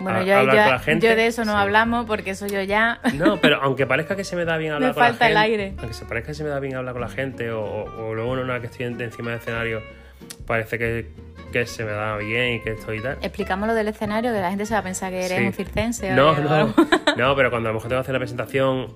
Bueno, 0.00 0.18
a- 0.18 0.22
yo, 0.24 0.34
a 0.36 0.40
hablar 0.40 0.56
yo- 0.56 0.62
con 0.62 0.72
la 0.72 0.78
gente 0.78 1.06
yo 1.08 1.16
de 1.16 1.26
eso 1.26 1.44
no 1.44 1.52
sí. 1.52 1.58
hablamos 1.58 2.06
porque 2.06 2.30
eso 2.30 2.46
yo 2.46 2.62
ya... 2.62 3.00
no 3.14 3.38
pero 3.40 3.60
aunque 3.62 3.86
parezca 3.86 4.16
que 4.16 4.24
se 4.24 4.36
me 4.36 4.44
da 4.44 4.56
bien 4.56 4.72
hablar 4.74 4.90
Me 4.90 4.94
con 4.94 5.02
la 5.02 5.08
falta 5.10 5.26
el 5.28 5.36
gente 5.36 5.52
aire. 5.52 5.74
aunque 5.78 5.94
se 5.94 6.04
parezca 6.04 6.28
que 6.28 6.34
se 6.34 6.44
me 6.44 6.50
da 6.50 6.60
bien 6.60 6.74
hablar 6.76 6.92
con 6.94 7.02
la 7.02 7.08
gente 7.08 7.50
o, 7.50 7.62
o- 7.62 8.08
o 8.08 8.14
luego 8.14 8.34
en 8.34 8.40
una 8.40 8.60
que 8.60 8.66
estoy 8.66 8.86
en- 8.86 9.00
encima 9.00 9.30
del 9.30 9.40
escenario 9.40 9.80
parece 10.46 10.78
que, 10.78 11.06
que 11.52 11.66
se 11.66 11.84
me 11.84 11.92
da 11.92 12.16
bien 12.18 12.54
y 12.54 12.60
que 12.60 12.72
estoy 12.72 12.98
y 12.98 13.00
tal 13.00 13.18
Explicamos 13.22 13.68
lo 13.68 13.74
del 13.74 13.88
escenario, 13.88 14.32
que 14.32 14.40
la 14.40 14.50
gente 14.50 14.66
se 14.66 14.74
va 14.74 14.80
a 14.80 14.82
pensar 14.82 15.10
que 15.10 15.24
eres 15.26 15.38
Sí. 15.38 15.44
un 15.46 15.52
circense. 15.52 16.12
o 16.12 16.16
No, 16.16 16.34
que- 16.34 16.42
no, 16.42 16.74
no, 17.16 17.36
pero 17.36 17.50
cuando 17.50 17.68
a 17.68 17.72
lo 17.72 17.74
mejor 17.78 17.88
tengo 17.88 18.00
que 18.00 18.04
hacer 18.04 18.12
la 18.14 18.18
presentación 18.18 18.94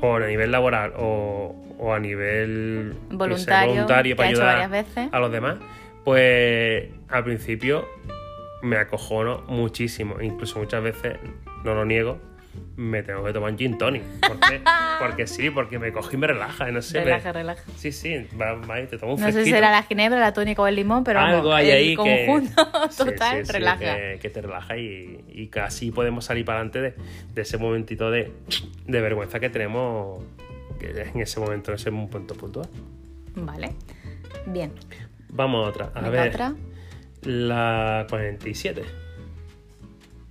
o 0.00 0.16
a 0.16 0.20
nivel 0.26 0.50
laboral 0.52 0.92
o, 0.96 1.54
o 1.78 1.92
a 1.94 1.98
nivel 1.98 2.94
sé, 3.10 3.16
Voluntario, 3.16 3.72
voluntario 3.72 4.16
para 4.16 4.28
ayudar 4.28 4.70
veces. 4.70 5.08
a 5.12 5.18
los 5.18 5.32
demás, 5.32 5.56
Pues 6.04 6.88
al 7.08 7.24
principio 7.24 7.84
me 8.62 8.76
acojono 8.76 9.42
muchísimo, 9.48 10.20
incluso 10.20 10.58
muchas 10.58 10.82
veces, 10.82 11.16
no 11.64 11.74
lo 11.74 11.84
niego, 11.84 12.18
me 12.76 13.02
tengo 13.02 13.24
que 13.24 13.32
tomar 13.32 13.52
un 13.52 13.58
gin 13.58 13.78
tonic. 13.78 14.02
¿Por 14.26 14.38
qué? 14.40 14.60
porque 15.00 15.26
sí, 15.26 15.50
porque 15.50 15.78
me 15.78 15.92
coge 15.92 16.16
y 16.16 16.18
me 16.18 16.26
relaja, 16.26 16.70
no 16.70 16.82
sé. 16.82 16.98
me- 16.98 17.04
Relaja, 17.06 17.32
relaja. 17.32 17.62
Sí, 17.76 17.92
sí, 17.92 18.26
va, 18.40 18.54
va 18.54 18.80
y 18.80 18.86
te 18.86 18.98
tomo 18.98 19.14
un 19.14 19.20
No 19.20 19.30
sé 19.32 19.44
si 19.44 19.50
será 19.50 19.70
la 19.70 19.82
ginebra, 19.82 20.18
la 20.20 20.32
tónica 20.32 20.62
o 20.62 20.66
el 20.66 20.76
limón, 20.76 21.04
pero 21.04 21.20
Algo 21.20 21.52
hay 21.54 21.70
ahí 21.70 21.88
que... 21.90 22.26
conjunto 22.26 22.70
Sí, 22.90 23.04
total 23.04 23.38
sí, 23.40 23.46
sí, 23.46 23.52
relaja. 23.52 23.78
que, 23.96 24.18
que 24.20 24.30
te 24.30 24.42
relaja 24.42 24.76
y, 24.76 25.24
y 25.28 25.48
casi 25.48 25.90
podemos 25.90 26.24
salir 26.24 26.44
para 26.44 26.58
adelante 26.60 26.80
de, 26.80 26.94
de 27.34 27.42
ese 27.42 27.58
momentito 27.58 28.10
de, 28.10 28.32
de 28.86 29.00
vergüenza 29.00 29.40
que 29.40 29.50
tenemos 29.50 30.22
en 30.80 31.20
ese 31.20 31.40
momento, 31.40 31.70
en 31.72 31.74
ese 31.76 31.90
punto 31.90 32.34
puntual. 32.34 32.68
Vale. 33.34 33.72
Bien. 34.46 34.72
Vamos 35.30 35.66
a 35.66 35.68
otra. 35.70 35.90
A 35.94 36.08
ver, 36.08 36.28
otra. 36.30 36.54
la 37.22 38.06
47. 38.08 38.82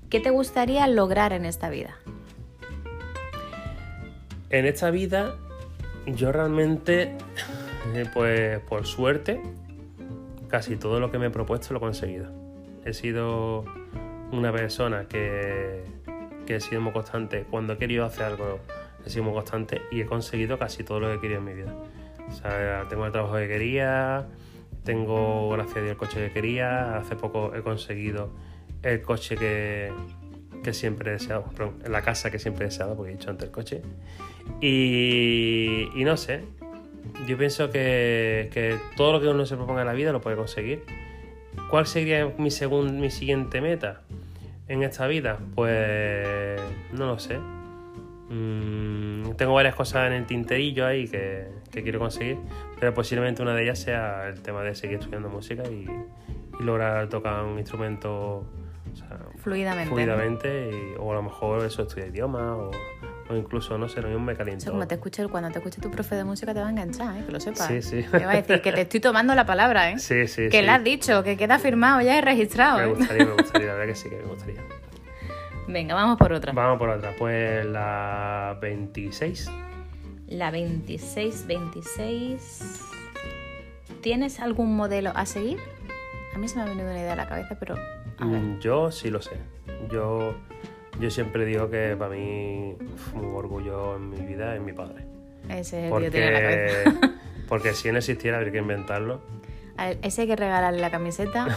¿Qué 0.10 0.22
te 0.22 0.30
gustaría 0.30 0.88
lograr 0.88 1.34
en 1.34 1.44
esta 1.44 1.70
vida? 1.70 1.98
En 4.50 4.66
esta 4.66 4.90
vida, 4.90 5.36
yo 6.06 6.32
realmente, 6.32 7.14
pues 8.14 8.60
por 8.62 8.86
suerte, 8.86 9.42
casi 10.48 10.78
todo 10.78 11.02
lo 11.02 11.12
que 11.12 11.20
me 11.20 11.26
he 11.26 11.30
propuesto 11.30 11.74
lo 11.74 11.80
he 11.80 11.82
conseguido. 11.82 12.32
He 12.86 12.94
sido 12.94 13.66
una 14.32 14.54
persona 14.54 15.10
que, 15.10 15.84
que 16.46 16.56
he 16.56 16.62
sido 16.62 16.80
muy 16.80 16.94
constante. 16.94 17.46
Cuando 17.50 17.74
he 17.74 17.78
querido 17.78 18.06
hacer 18.06 18.24
algo, 18.24 18.60
he 19.06 19.10
sido 19.10 19.26
muy 19.26 19.34
constante 19.34 19.82
y 19.92 20.00
he 20.00 20.06
conseguido 20.06 20.58
casi 20.58 20.86
todo 20.86 21.02
lo 21.02 21.08
que 21.08 21.16
he 21.16 21.20
querido 21.20 21.40
en 21.40 21.46
mi 21.46 21.54
vida. 21.54 21.76
Tengo 22.88 23.06
el 23.06 23.12
trabajo 23.12 23.36
que 23.36 23.48
quería, 23.50 24.26
tengo, 24.86 25.50
gracias 25.50 25.78
a 25.78 25.82
Dios, 25.82 25.92
el 25.92 25.98
coche 25.98 26.28
que 26.28 26.34
quería. 26.34 26.98
Hace 26.98 27.18
poco 27.18 27.54
he 27.54 27.62
conseguido 27.62 28.32
el 28.88 29.02
coche 29.02 29.36
que, 29.36 29.92
que 30.64 30.74
siempre 30.74 31.10
he 31.10 31.14
deseado, 31.14 31.44
perdón, 31.56 31.80
la 31.90 32.02
casa 32.02 32.32
que 32.32 32.40
siempre 32.40 32.66
he 32.66 32.70
deseado, 32.70 32.96
porque 32.96 33.12
he 33.12 33.16
dicho 33.16 33.30
antes 33.30 33.48
el 33.48 33.52
coche. 33.52 33.82
Y, 34.62 35.90
no 36.04 36.18
sé, 36.18 36.42
yo 37.28 37.38
pienso 37.38 37.70
que, 37.70 38.50
que 38.54 38.78
todo 38.96 39.14
lo 39.14 39.22
que 39.22 39.28
uno 39.28 39.46
se 39.46 39.56
proponga 39.56 39.82
en 39.82 39.88
la 39.88 39.94
vida 39.94 40.12
lo 40.12 40.22
puede 40.22 40.36
conseguir. 40.38 40.84
¿Cuál 41.70 41.86
sería 41.86 42.26
mi, 42.38 42.50
segun- 42.50 43.00
mi 43.00 43.10
siguiente 43.10 43.62
meta 43.62 44.02
en 44.68 44.84
esta 44.84 45.06
vida? 45.08 45.38
Pues 45.56 46.60
no 46.94 47.08
lo 47.08 47.20
sé. 47.20 47.38
Mm, 48.30 49.32
tengo 49.38 49.54
varias 49.54 49.76
cosas 49.76 50.08
en 50.08 50.14
el 50.14 50.26
tinterillo 50.26 50.86
ahí 50.86 51.08
que, 51.08 51.48
que 51.72 51.82
quiero 51.84 52.00
conseguir, 52.00 52.38
pero 52.80 52.94
posiblemente 52.94 53.42
una 53.42 53.54
de 53.56 53.64
ellas 53.64 53.80
sea 53.80 54.28
el 54.28 54.42
tema 54.42 54.64
de 54.64 54.76
seguir 54.76 55.00
estudiando 55.00 55.30
música 55.30 55.64
y, 55.70 55.88
y 56.60 56.64
lograr 56.64 57.08
tocar 57.10 57.44
un 57.44 57.58
instrumento 57.58 58.46
sea, 58.98 59.18
Fluidamente. 59.38 59.90
fluidamente, 59.90 60.70
y- 60.72 60.96
o 61.00 61.12
a 61.12 61.16
lo 61.16 61.24
mejor 61.24 61.64
eso 61.66 61.84
estudia 61.84 62.08
idioma 62.08 62.56
o, 62.56 62.72
o 63.30 63.36
incluso, 63.36 63.78
no 63.78 63.88
sé, 63.88 64.02
lo 64.02 64.08
mismo 64.10 64.24
me 64.26 64.36
caliento. 64.36 64.70
Como 64.72 64.88
te 64.88 64.96
escuche, 64.96 65.26
cuando 65.28 65.50
te 65.52 65.60
escuche 65.60 65.80
tu 65.82 65.90
profe 65.92 66.16
de 66.16 66.24
música 66.24 66.54
te 66.54 66.60
va 66.60 66.68
a 66.68 66.70
enganchar, 66.72 67.18
¿eh? 67.18 67.24
que 67.26 67.32
lo 67.32 67.40
sepas. 67.40 67.68
Sí, 67.68 67.82
sí. 67.82 68.04
Te 68.12 68.26
va 68.26 68.32
a 68.32 68.36
decir 68.36 68.62
que 68.62 68.72
te 68.72 68.82
estoy 68.82 69.00
tomando 69.00 69.34
la 69.36 69.46
palabra, 69.46 69.92
¿eh? 69.92 70.00
Sí, 70.00 70.28
sí, 70.28 70.50
que 70.50 70.60
sí. 70.60 70.66
la 70.66 70.76
has 70.76 70.84
dicho, 70.84 71.24
que 71.24 71.38
queda 71.38 71.60
firmado 71.60 72.02
ya 72.02 72.18
y 72.18 72.22
registrado. 72.22 72.78
Me 72.80 72.84
¿eh? 72.86 72.88
gustaría, 72.88 73.26
me 73.26 73.34
gustaría, 73.34 73.68
la 73.68 73.74
verdad 73.74 73.88
que 73.88 73.96
sí, 73.96 74.10
que 74.10 74.16
me 74.18 74.24
gustaría. 74.24 74.62
Venga, 75.68 75.96
vamos 75.96 76.18
por 76.18 76.32
otra. 76.34 76.54
Vamos 76.54 76.78
por 76.80 76.90
otra, 76.90 77.14
pues 77.18 77.66
la 77.66 78.58
26. 78.62 79.52
La 80.30 80.52
26, 80.52 81.46
26. 81.48 82.82
¿Tienes 84.02 84.40
algún 84.40 84.76
modelo 84.76 85.12
a 85.16 85.26
seguir? 85.26 85.58
A 86.34 86.38
mí 86.38 86.48
se 86.48 86.56
me 86.58 86.62
ha 86.62 86.66
venido 86.66 86.86
una 86.90 87.00
idea 87.00 87.14
a 87.14 87.16
la 87.18 87.28
cabeza, 87.28 87.56
pero. 87.60 87.76
Mm, 88.20 88.60
Yo 88.60 88.92
sí 88.92 89.10
lo 89.10 89.22
sé. 89.22 89.38
Yo, 89.92 90.36
yo 91.00 91.10
siempre 91.12 91.46
digo 91.46 91.70
que 91.70 91.96
para 91.98 92.12
mí 92.12 92.76
fue 92.96 93.22
un 93.22 93.36
orgullo 93.36 93.96
en 93.96 94.10
mi 94.10 94.22
vida 94.22 94.56
es 94.56 94.62
mi 94.62 94.74
padre. 94.74 95.06
Ese 95.50 95.88
es 95.88 95.92
el 95.94 95.98
que 96.00 96.06
yo 96.06 96.12
tenía 96.12 96.28
en 96.28 96.34
la 96.34 96.40
Porque, 96.40 96.84
cabeza. 96.84 97.14
porque 97.48 97.74
si 97.74 97.92
no 97.92 97.98
existiera 98.00 98.38
habría 98.38 98.52
que 98.54 98.58
inventarlo. 98.60 99.22
A 99.78 99.90
ver, 99.90 100.00
ese 100.02 100.22
hay 100.22 100.28
que 100.28 100.36
regalarle 100.36 100.80
la 100.82 100.90
camiseta. 100.90 101.48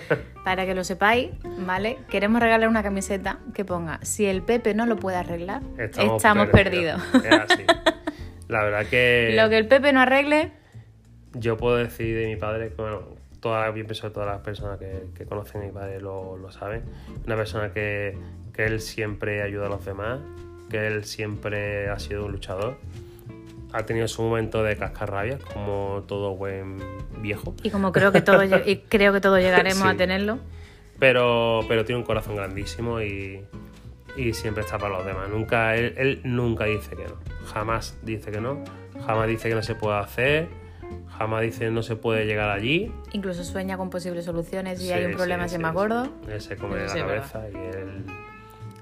Para 0.44 0.64
que 0.64 0.74
lo 0.74 0.82
sepáis, 0.82 1.30
¿vale? 1.58 1.98
Queremos 2.08 2.40
regalar 2.40 2.68
una 2.70 2.82
camiseta 2.82 3.38
que 3.52 3.64
ponga: 3.66 4.00
Si 4.02 4.24
el 4.24 4.42
Pepe 4.42 4.72
no 4.74 4.86
lo 4.86 4.96
puede 4.96 5.18
arreglar, 5.18 5.60
estamos, 5.76 6.48
perdidos. 6.48 7.02
Es 7.14 7.32
así. 7.32 7.64
La 8.48 8.64
verdad 8.64 8.86
que, 8.86 9.32
Lo 9.36 9.50
que 9.50 9.58
el 9.58 9.68
Pepe 9.68 9.92
no 9.92 10.00
arregle, 10.00 10.52
yo 11.34 11.58
puedo 11.58 11.76
decir 11.76 12.16
de 12.16 12.26
mi 12.26 12.36
padre, 12.36 12.70
que, 12.70 12.76
bueno, 12.80 13.02
todas, 13.40 13.66
yo 13.74 13.84
pienso 13.84 14.08
que 14.08 14.14
todas 14.14 14.28
las 14.28 14.40
personas 14.40 14.78
que, 14.78 15.04
que 15.14 15.24
conocen 15.26 15.62
a 15.62 15.64
mi 15.66 15.70
padre 15.72 16.00
lo, 16.00 16.36
lo 16.36 16.50
saben. 16.50 16.82
Una 17.26 17.36
persona 17.36 17.72
que, 17.72 18.16
que 18.52 18.64
él 18.66 18.80
siempre 18.80 19.42
ayuda 19.42 19.66
a 19.66 19.68
los 19.68 19.84
demás, 19.84 20.20
que 20.70 20.86
él 20.86 21.04
siempre 21.04 21.88
ha 21.88 21.98
sido 21.98 22.26
un 22.26 22.32
luchador. 22.32 22.76
Ha 23.72 23.84
tenido 23.84 24.08
su 24.08 24.22
momento 24.22 24.62
de 24.62 24.76
cascarrabias, 24.76 25.40
como 25.42 26.04
todo 26.06 26.34
buen 26.36 26.78
viejo. 27.20 27.54
y 27.62 27.70
como 27.70 27.92
creo 27.92 28.12
que 28.12 28.22
todos, 28.22 28.44
y 28.64 28.76
creo 28.88 29.12
que 29.12 29.20
todos 29.20 29.38
llegaremos 29.40 29.82
Sí. 29.82 29.88
a 29.88 29.96
tenerlo, 29.96 30.38
pero, 30.98 31.60
pero 31.68 31.84
tiene 31.84 31.98
un 32.00 32.06
corazón 32.06 32.36
grandísimo 32.36 33.02
y, 33.02 33.44
y 34.16 34.32
siempre 34.32 34.62
está 34.64 34.78
para 34.78 34.96
los 34.96 35.04
demás. 35.06 35.28
Nunca, 35.28 35.74
él, 35.76 35.94
él 35.98 36.20
nunca 36.24 36.64
dice 36.64 36.96
que 36.96 37.04
no. 37.04 37.16
Jamás 37.52 37.98
dice 38.02 38.30
que 38.30 38.40
no. 38.40 38.64
Jamás 39.04 39.28
dice 39.28 39.48
que 39.50 39.54
no 39.54 39.62
se 39.62 39.74
puede 39.74 39.98
hacer. 39.98 40.48
Jamás 41.18 41.42
dice 41.42 41.70
no 41.70 41.82
se 41.82 41.96
puede 41.96 42.26
llegar 42.26 42.50
allí. 42.50 42.92
incluso 43.12 43.42
sueña 43.44 43.76
con 43.76 43.88
posibles 43.90 44.24
soluciones 44.24 44.78
Sí, 44.80 44.92
hay 44.92 45.04
un 45.06 45.12
problema 45.12 45.44
sí, 45.44 45.50
se 45.50 45.56
sí, 45.56 45.62
me 45.62 45.68
acuerdo. 45.68 46.08
Él 46.28 46.40
se 46.40 46.56
come 46.56 46.84
Eso 46.84 46.96
la 46.98 47.06
cabeza 47.06 47.42
y 47.48 47.56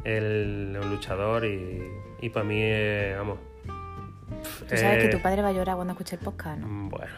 él, 0.04 0.74
es 0.76 0.84
un 0.84 0.90
luchador 0.90 1.44
y, 1.44 1.82
y 2.20 2.28
para 2.30 2.44
mí, 2.44 2.58
eh, 2.60 3.14
vamos. 3.16 3.38
Tú 4.68 4.76
sabes 4.76 4.98
que 4.98 5.06
eh, 5.06 5.10
tu 5.10 5.20
padre 5.20 5.42
va 5.42 5.48
a 5.48 5.52
llorar 5.52 5.76
cuando 5.76 5.92
escuche 5.92 6.16
el 6.16 6.22
podcast, 6.22 6.58
¿no? 6.60 6.66
mm, 6.66 6.88
Bueno. 6.90 7.12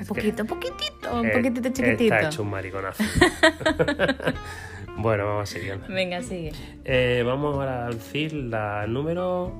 Un 0.00 0.04
poquito, 0.06 0.42
un 0.42 0.48
poquitito, 0.48 1.14
un 1.20 1.26
Eh, 1.26 1.30
poquitito 1.30 1.68
chiquitito. 1.70 2.14
Está 2.14 2.26
hecho 2.28 2.42
un 2.42 2.50
mariconazo. 2.50 3.02
bueno, 4.98 5.24
vamos 5.26 5.48
siguiendo. 5.48 5.86
Venga, 5.88 6.20
sigue. 6.22 6.52
Eh, 6.84 7.22
vamos 7.24 7.54
ahora 7.54 7.86
a 7.86 7.90
decir 7.90 8.34
la 8.34 8.86
número 8.86 9.52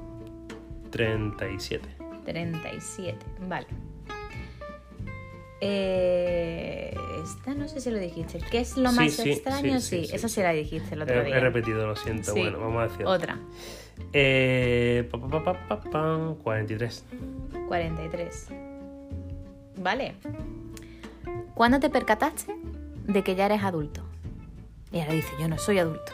37. 0.90 1.88
37, 2.26 3.16
vale. 3.48 3.66
Eh, 5.60 6.94
esta 7.24 7.54
no 7.54 7.68
sé 7.68 7.80
si 7.80 7.90
lo 7.90 7.98
dijiste. 7.98 8.38
¿Qué 8.50 8.60
es 8.60 8.76
lo 8.76 8.92
más 8.92 9.12
sí, 9.12 9.32
extraño? 9.32 9.80
sí, 9.80 10.00
Sí, 10.02 10.06
sí, 10.06 10.14
esa 10.16 10.28
sí. 10.28 10.40
la 10.42 10.52
dijiste 10.52 10.94
el 10.94 11.00
He, 11.00 11.04
otro 11.04 11.24
día. 11.24 11.36
he 11.36 11.40
repetido, 11.40 11.86
lo 11.86 11.96
siento. 11.96 12.32
Bueno, 12.34 12.58
vamos 12.60 12.82
a 12.82 12.88
decir. 12.88 13.06
Otra, 13.06 13.38
Eh, 14.12 15.08
pa, 15.10 15.18
pa, 15.20 15.28
pa, 15.28 15.42
pa, 15.44 15.68
pa, 15.68 15.90
pam, 15.90 16.34
43. 16.36 17.04
43. 17.66 18.48
Vale. 19.78 20.14
¿Cuándo 21.54 21.80
te 21.80 21.90
percataste 21.90 22.54
de 23.06 23.22
que 23.24 23.34
ya 23.34 23.46
eres 23.46 23.62
adulto? 23.62 24.02
Y 24.92 25.00
ahora 25.00 25.12
dice, 25.12 25.28
yo 25.40 25.48
no 25.48 25.58
soy 25.58 25.78
adulto. 25.80 26.12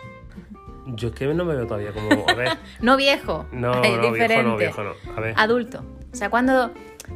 Yo 0.86 1.08
es 1.08 1.14
que 1.14 1.26
no 1.32 1.44
me 1.44 1.54
veo 1.54 1.66
todavía 1.66 1.92
como. 1.92 2.26
A 2.28 2.34
ver. 2.34 2.48
No 2.80 2.96
viejo. 2.96 3.46
No, 3.52 3.82
es 3.82 3.96
no, 3.96 4.10
diferente. 4.12 4.26
viejo 4.26 4.42
no, 4.42 4.56
viejo 4.56 4.82
no. 4.82 5.16
A 5.16 5.20
ver. 5.20 5.34
Adulto. 5.36 5.84
O 6.12 6.16
sea, 6.16 6.30
cuando 6.30 6.68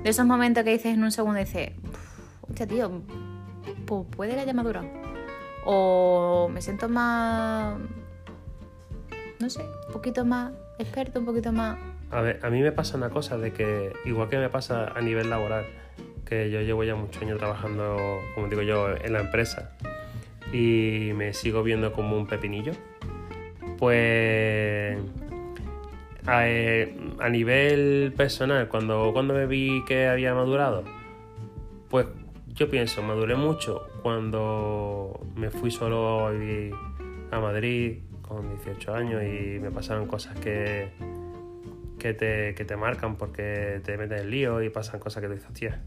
de 0.03 0.11
esos 0.11 0.27
momentos 0.27 0.65
que 0.65 0.71
dices 0.71 0.93
en 0.95 1.03
un 1.03 1.11
segundo, 1.13 1.39
dices, 1.41 1.73
tío, 2.67 3.03
pues 3.87 4.07
puede 4.17 4.35
que 4.35 4.41
haya 4.41 4.53
madurado. 4.53 4.89
O 5.65 6.49
me 6.53 6.61
siento 6.63 6.89
más, 6.89 7.79
no 9.39 9.51
sé, 9.51 9.63
un 9.87 9.93
poquito 9.93 10.25
más 10.25 10.53
experto, 10.79 11.21
un 11.21 11.27
poquito 11.27 11.53
más... 11.53 11.79
A 12.11 12.23
ver, 12.23 12.41
a 12.43 12.49
mí 12.49 12.63
me 12.63 12.73
pasa 12.73 12.97
una 12.97 13.11
cosa 13.11 13.37
de 13.37 13.53
que, 13.53 13.93
igual 14.07 14.29
que 14.29 14.39
me 14.39 14.49
pasa 14.49 14.89
a 14.89 15.01
nivel 15.01 15.29
laboral, 15.29 15.67
que 16.25 16.51
yo 16.51 16.61
llevo 16.63 16.85
ya 16.85 16.95
muchos 16.95 17.23
años 17.23 17.39
trabajando, 17.39 18.21
como 18.35 18.49
digo 18.49 18.63
yo, 18.63 18.89
en 18.97 19.13
la 19.13 19.21
empresa 19.21 19.73
y 20.53 21.13
me 21.15 21.35
sigo 21.35 21.63
viendo 21.63 21.93
como 21.93 22.17
un 22.17 22.27
pepinillo, 22.27 22.73
pues 23.79 24.99
a, 26.27 26.49
eh, 26.49 26.97
a 27.21 27.29
nivel 27.29 28.13
personal, 28.17 28.69
cuando, 28.69 29.13
cuando 29.13 29.35
me 29.35 29.47
vi 29.47 29.85
que 29.87 30.09
había 30.09 30.35
madurado, 30.35 30.85
pues 31.91 32.07
yo 32.59 32.69
pienso, 32.69 33.03
maduré 33.05 33.37
mucho 33.37 33.87
cuando 34.03 35.21
me 35.37 35.49
fui 35.49 35.71
solo 35.71 36.27
a 36.27 36.33
a 37.31 37.41
Madrid 37.41 37.99
con 38.23 38.49
18 38.49 38.95
años 38.95 39.23
y 39.23 39.61
me 39.61 39.71
pasaron 39.71 40.09
cosas 40.09 40.37
que, 40.41 40.89
que, 42.01 42.15
te, 42.15 42.55
que 42.57 42.65
te 42.65 42.77
marcan 42.77 43.17
porque 43.17 43.81
te 43.85 43.97
metes 43.97 44.23
en 44.23 44.31
lío 44.31 44.61
y 44.61 44.71
pasan 44.71 44.99
cosas 44.99 45.23
que 45.23 45.29
te 45.29 45.35
dices, 45.35 45.49
hostia. 45.49 45.81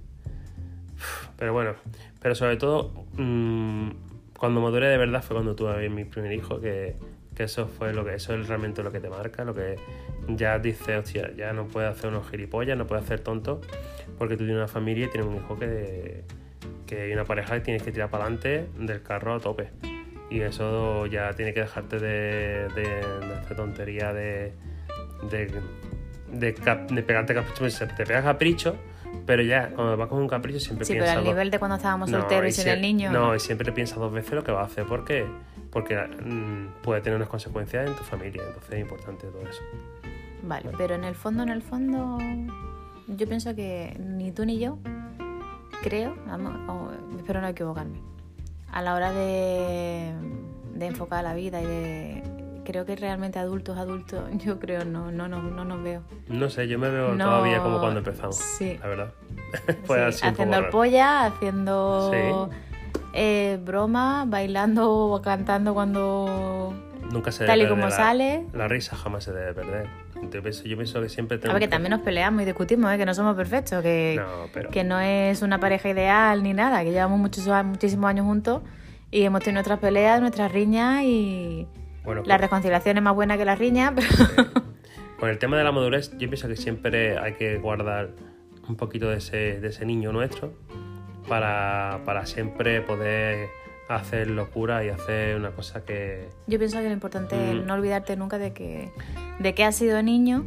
Pero 1.38 1.52
bueno, 1.52 1.74
pero 2.22 2.36
sobre 2.36 2.56
todo, 2.56 3.06
mm, 3.18 3.90
cuando 4.38 4.62
maduré 4.62 4.88
de 4.88 4.98
verdad 4.98 5.22
fue 5.24 5.36
cuando 5.36 5.56
tuve 5.56 5.90
mi 5.90 6.06
primer 6.06 6.32
hijo, 6.32 6.62
que, 6.62 6.96
que 7.36 7.44
eso 7.44 7.68
fue 7.68 7.94
lo 7.94 8.06
que, 8.06 8.16
eso 8.16 8.34
es 8.36 8.48
realmente 8.48 8.82
lo 8.82 8.92
que 8.94 9.02
te 9.02 9.10
marca, 9.10 9.44
lo 9.44 9.54
que 9.54 9.76
ya 10.30 10.58
dices, 10.60 11.00
hostia, 11.00 11.34
ya 11.36 11.52
no 11.52 11.66
puedes 11.66 11.90
hacer 11.90 12.12
unos 12.12 12.30
gilipollas, 12.30 12.78
no 12.78 12.88
puedes 12.88 13.04
hacer 13.04 13.20
tonto, 13.20 13.60
porque 14.18 14.38
tú 14.38 14.46
tienes 14.46 14.58
una 14.58 14.68
familia 14.68 15.08
y 15.08 15.10
tienes 15.10 15.28
un 15.28 15.38
hijo 15.38 15.58
que, 15.58 16.24
que 16.92 17.02
hay 17.04 17.14
una 17.14 17.24
pareja 17.24 17.56
y 17.56 17.62
tienes 17.62 17.84
que 17.84 17.92
tirar 17.94 18.10
para 18.10 18.26
adelante 18.26 18.68
del 18.78 19.02
carro 19.02 19.36
a 19.36 19.40
tope. 19.40 19.70
Y 20.30 20.42
eso 20.42 21.06
ya 21.06 21.32
tiene 21.34 21.54
que 21.54 21.62
dejarte 21.62 22.00
de, 22.00 22.68
de, 22.76 22.82
de 22.84 23.34
hacer 23.42 23.56
tontería 23.56 24.12
de, 24.14 24.52
de, 25.30 25.52
de, 26.34 26.54
cap- 26.54 26.92
de 26.92 27.02
pegarte 27.02 27.34
capricho. 27.34 27.88
Te 27.96 28.06
pegas 28.06 28.24
capricho, 28.26 28.76
pero 29.26 29.42
ya 29.42 29.70
cuando 29.70 29.96
vas 29.96 30.10
con 30.10 30.20
un 30.20 30.28
capricho 30.28 30.60
siempre 30.60 30.86
Sí, 30.86 30.94
pero 30.94 31.04
piensas. 31.06 31.18
al 31.20 31.24
dos- 31.24 31.34
nivel 31.34 31.50
de 31.50 31.60
cuando 31.60 31.78
estábamos 31.78 32.10
No, 32.10 32.20
solteros 32.20 32.50
y 32.50 32.52
sin 32.52 32.68
el 32.68 32.82
niño. 32.82 33.10
No, 33.12 33.34
y 33.36 33.40
siempre 33.40 33.72
piensas 33.72 33.98
dos 33.98 34.12
veces 34.12 34.34
lo 34.34 34.44
que 34.44 34.52
vas 34.52 34.64
a 34.64 34.66
hacer 34.72 34.86
porque, 34.86 35.26
porque 35.72 35.96
mm, 35.98 36.82
puede 36.84 37.00
tener 37.00 37.16
unas 37.16 37.30
consecuencias 37.30 37.88
en 37.90 37.96
tu 37.96 38.04
familia. 38.04 38.44
Entonces 38.48 38.72
es 38.74 38.80
importante 38.82 39.28
todo 39.28 39.42
eso. 39.48 39.62
Vale, 40.44 40.70
pero 40.78 40.96
en 40.96 41.06
el 41.06 41.16
fondo, 41.16 41.44
en 41.44 41.50
el 41.50 41.62
fondo, 41.62 42.18
yo 43.08 43.28
pienso 43.28 43.56
que 43.56 43.96
ni 44.00 44.32
tú 44.32 44.44
ni 44.46 44.60
yo, 44.60 44.78
creo, 45.82 46.16
vamos, 46.28 46.94
espero 47.18 47.42
no 47.42 47.48
equivocarme, 47.48 48.00
a 48.72 48.82
la 48.82 48.96
hora 48.96 49.12
de, 49.12 50.14
de 50.74 50.86
enfocar 50.86 51.24
la 51.24 51.34
vida 51.34 51.62
y 51.62 51.66
de... 51.66 52.24
Creo 52.64 52.86
que 52.86 52.96
realmente 52.96 53.40
adultos, 53.40 53.78
adultos, 53.78 54.24
yo 54.38 54.60
creo 54.60 54.86
no, 54.86 55.12
no, 55.12 55.28
no, 55.28 55.42
no 55.42 55.66
nos 55.66 55.84
veo. 55.84 56.04
No 56.30 56.50
sé, 56.50 56.68
yo 56.68 56.78
me 56.78 56.90
veo 56.90 57.16
No, 57.16 57.26
todavía 57.26 57.60
como 57.62 57.80
cuando 57.80 58.00
empezamos. 58.00 58.36
sí. 58.36 58.78
La 58.80 58.88
verdad. 58.88 59.14
Fue 59.86 60.12
Sí, 60.12 60.26
haciendo 60.28 60.70
polla, 60.70 61.26
haciendo 61.26 62.50
eh, 63.14 63.60
broma, 63.66 64.26
bailando 64.28 64.90
o 64.92 65.22
cantando 65.22 65.74
cuando... 65.74 66.74
Nunca 67.12 67.32
se 67.32 67.46
Tal 67.46 67.62
y 67.62 67.68
como 67.68 67.86
la- 67.86 67.92
sale. 67.92 68.46
La 68.54 68.68
risa 68.68 68.96
jamás 68.96 69.24
se 69.26 69.34
debe 69.34 69.54
perder. 69.54 69.88
Yo 70.32 70.42
pienso, 70.42 70.64
yo 70.66 70.78
pienso 70.78 71.02
que 71.02 71.10
siempre 71.10 71.38
A 71.38 71.40
tenemos 71.40 71.60
ver, 71.60 71.68
que 71.68 71.72
también 71.72 71.92
nos 71.92 72.02
peleamos 72.02 72.42
y 72.44 72.46
discutimos, 72.46 72.94
¿eh? 72.94 72.98
que 72.98 73.06
no 73.06 73.14
somos 73.14 73.36
perfectos, 73.36 73.82
que... 73.82 74.16
No, 74.18 74.48
pero... 74.54 74.70
que 74.70 74.84
no 74.84 75.00
es 75.00 75.42
una 75.42 75.60
pareja 75.60 75.90
ideal 75.90 76.44
ni 76.44 76.54
nada, 76.54 76.84
que 76.84 76.92
llevamos 76.92 77.20
muchos, 77.20 77.48
muchísimos 77.66 78.10
años 78.10 78.26
juntos 78.26 78.62
y 79.10 79.24
hemos 79.24 79.42
tenido 79.42 79.56
nuestras 79.56 79.80
peleas, 79.80 80.22
nuestras 80.22 80.52
riñas 80.52 81.04
y 81.04 81.68
Bueno, 82.04 82.22
la 82.26 82.36
con, 82.36 82.42
reconciliación 82.44 82.98
es 82.98 83.04
más 83.04 83.16
buena 83.16 83.36
que 83.38 83.46
la 83.46 83.56
riña, 83.56 83.94
pero 83.96 84.08
con 85.20 85.30
el 85.30 85.38
tema 85.40 85.58
de 85.58 85.64
la 85.64 85.72
madurez, 85.72 86.12
yo 86.12 86.30
pienso 86.30 86.48
que 86.48 86.56
siempre 86.56 87.18
hay 87.18 87.34
que 87.34 87.58
guardar 87.58 88.12
un 88.70 88.76
poquito 88.76 89.10
de 89.10 89.18
ese, 89.18 89.60
de 89.60 89.68
ese 89.70 89.86
niño 89.86 90.12
nuestro 90.14 90.54
para, 91.28 92.00
para 92.06 92.26
siempre 92.26 92.82
poder 92.82 93.50
hacer 93.96 94.30
locura 94.30 94.84
y 94.86 94.90
hacer 94.90 95.36
una 95.36 95.52
cosa 95.52 95.84
que... 95.86 96.30
yo 96.48 96.58
pienso 96.60 96.78
que 96.80 96.86
lo 96.88 96.94
importante 96.94 97.36
es 97.52 97.56
Mm. 97.56 97.66
no 97.66 97.74
olvidarte 97.76 98.16
nunca 98.16 98.38
de 98.38 98.54
que, 98.54 98.92
de 99.40 99.54
que 99.56 99.64
has 99.64 99.76
sido 99.76 100.02
niño 100.04 100.46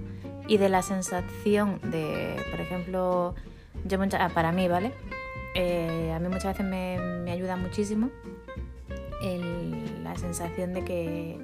y 0.49 0.57
de 0.59 0.69
la 0.69 0.83
sensación 0.83 1.81
de, 1.83 2.37
por 2.51 2.61
ejemplo, 2.61 3.35
yo 3.87 3.99
mucha- 3.99 4.25
ah, 4.25 4.29
para 4.31 4.53
mí, 4.53 4.69
¿vale? 4.69 4.93
Eh, 5.55 6.13
a 6.15 6.19
mí 6.19 6.29
muchas 6.29 6.47
veces 6.57 6.67
me, 6.67 6.99
me 7.25 7.31
ayuda 7.33 7.57
muchísimo 7.57 8.11
el- 9.23 10.03
la 10.05 10.17
sensación 10.17 10.75
de 10.75 10.85
que 10.85 11.39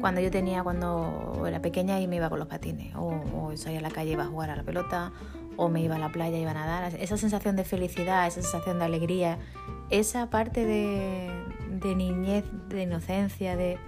cuando 0.00 0.20
yo 0.22 0.30
tenía, 0.30 0.62
cuando 0.62 1.44
era 1.46 1.60
pequeña 1.60 2.00
y 2.00 2.06
me 2.08 2.16
iba 2.16 2.30
con 2.30 2.38
los 2.38 2.48
patines, 2.48 2.94
o, 2.96 3.08
o 3.34 3.56
salía 3.56 3.80
a 3.80 3.82
la 3.82 3.90
calle 3.90 4.10
y 4.10 4.12
iba 4.14 4.24
a 4.24 4.28
jugar 4.28 4.48
a 4.50 4.56
la 4.56 4.62
pelota, 4.62 5.12
o 5.56 5.68
me 5.68 5.82
iba 5.82 5.96
a 5.96 5.98
la 5.98 6.08
playa 6.10 6.38
y 6.38 6.40
iba 6.40 6.52
a 6.52 6.54
nadar, 6.54 6.94
esa 6.98 7.18
sensación 7.18 7.54
de 7.56 7.64
felicidad, 7.64 8.26
esa 8.26 8.40
sensación 8.40 8.78
de 8.78 8.86
alegría, 8.86 9.38
esa 9.90 10.30
parte 10.30 10.64
de, 10.64 11.30
de 11.70 11.94
niñez, 11.94 12.44
de 12.68 12.82
inocencia, 12.82 13.56
de 13.56 13.78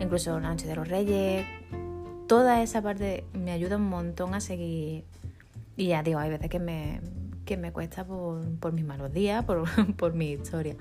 incluso 0.00 0.38
la 0.40 0.48
noche 0.50 0.66
de 0.66 0.76
los 0.76 0.88
reyes, 0.88 1.46
toda 2.26 2.62
esa 2.62 2.82
parte 2.82 3.24
me 3.34 3.52
ayuda 3.52 3.76
un 3.76 3.88
montón 3.88 4.34
a 4.34 4.40
seguir. 4.40 5.04
Y 5.76 5.88
ya 5.88 6.02
digo, 6.02 6.18
hay 6.18 6.30
veces 6.30 6.48
que 6.50 6.58
me, 6.58 7.00
que 7.44 7.56
me 7.56 7.72
cuesta 7.72 8.04
por, 8.04 8.44
por 8.58 8.72
mis 8.72 8.84
malos 8.84 9.12
días, 9.12 9.44
por, 9.44 9.64
por 9.96 10.14
mi 10.14 10.32
historia. 10.32 10.76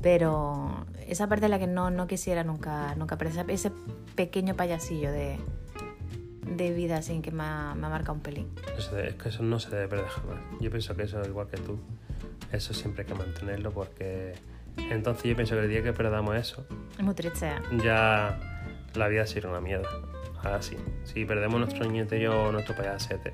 Pero 0.00 0.86
esa 1.06 1.26
parte 1.28 1.46
es 1.46 1.50
la 1.50 1.58
que 1.58 1.66
no, 1.66 1.90
no 1.90 2.06
quisiera 2.06 2.44
nunca, 2.44 2.94
nunca 2.94 3.16
perder, 3.18 3.50
ese- 3.50 3.72
pequeño 4.14 4.54
payasillo 4.54 5.10
de, 5.10 5.38
de 6.56 6.72
vida 6.72 6.98
así 6.98 7.20
que 7.20 7.30
me 7.32 7.42
ha, 7.42 7.74
me 7.74 7.86
ha 7.86 7.90
marcado 7.90 8.14
un 8.14 8.20
pelín. 8.20 8.48
se 8.78 8.94
debe- 8.94 9.08
es 9.08 9.14
que 9.16 9.28
eso 9.30 9.42
no 9.42 9.58
se 9.58 9.70
debe 9.70 9.88
perder 9.88 10.06
jamás. 10.06 10.38
Yo 10.60 10.70
pienso 10.70 10.94
que 10.94 11.02
eso, 11.02 11.20
igual 11.24 11.48
que 11.48 11.56
tú, 11.56 11.78
eso 12.52 12.74
siempre 12.74 13.02
hay 13.02 13.08
que 13.08 13.14
mantenerlo 13.14 13.70
porque... 13.72 14.34
Entonces 14.90 15.24
yo 15.24 15.34
pienso 15.34 15.56
que 15.56 15.62
el 15.62 15.68
día 15.68 15.82
que 15.82 15.92
perdamos 15.92 16.36
eso, 16.36 16.64
Es 16.96 17.04
muy 17.04 17.14
triste. 17.14 17.48
¿eh? 17.48 17.52
ya 17.82 18.38
la 18.94 19.08
vida 19.08 19.26
será 19.26 19.50
una 19.50 19.60
mierda. 19.60 19.88
Ahora 20.42 20.62
sí, 20.62 20.76
si 21.04 21.24
perdemos 21.24 21.58
nuestro 21.58 21.84
interior 21.84 22.34
o 22.34 22.52
nuestro 22.52 22.76
payasete, 22.76 23.32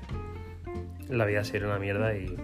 la 1.09 1.25
vida 1.25 1.43
será 1.43 1.67
una 1.67 1.77
mierda 1.77 2.15
y 2.15 2.35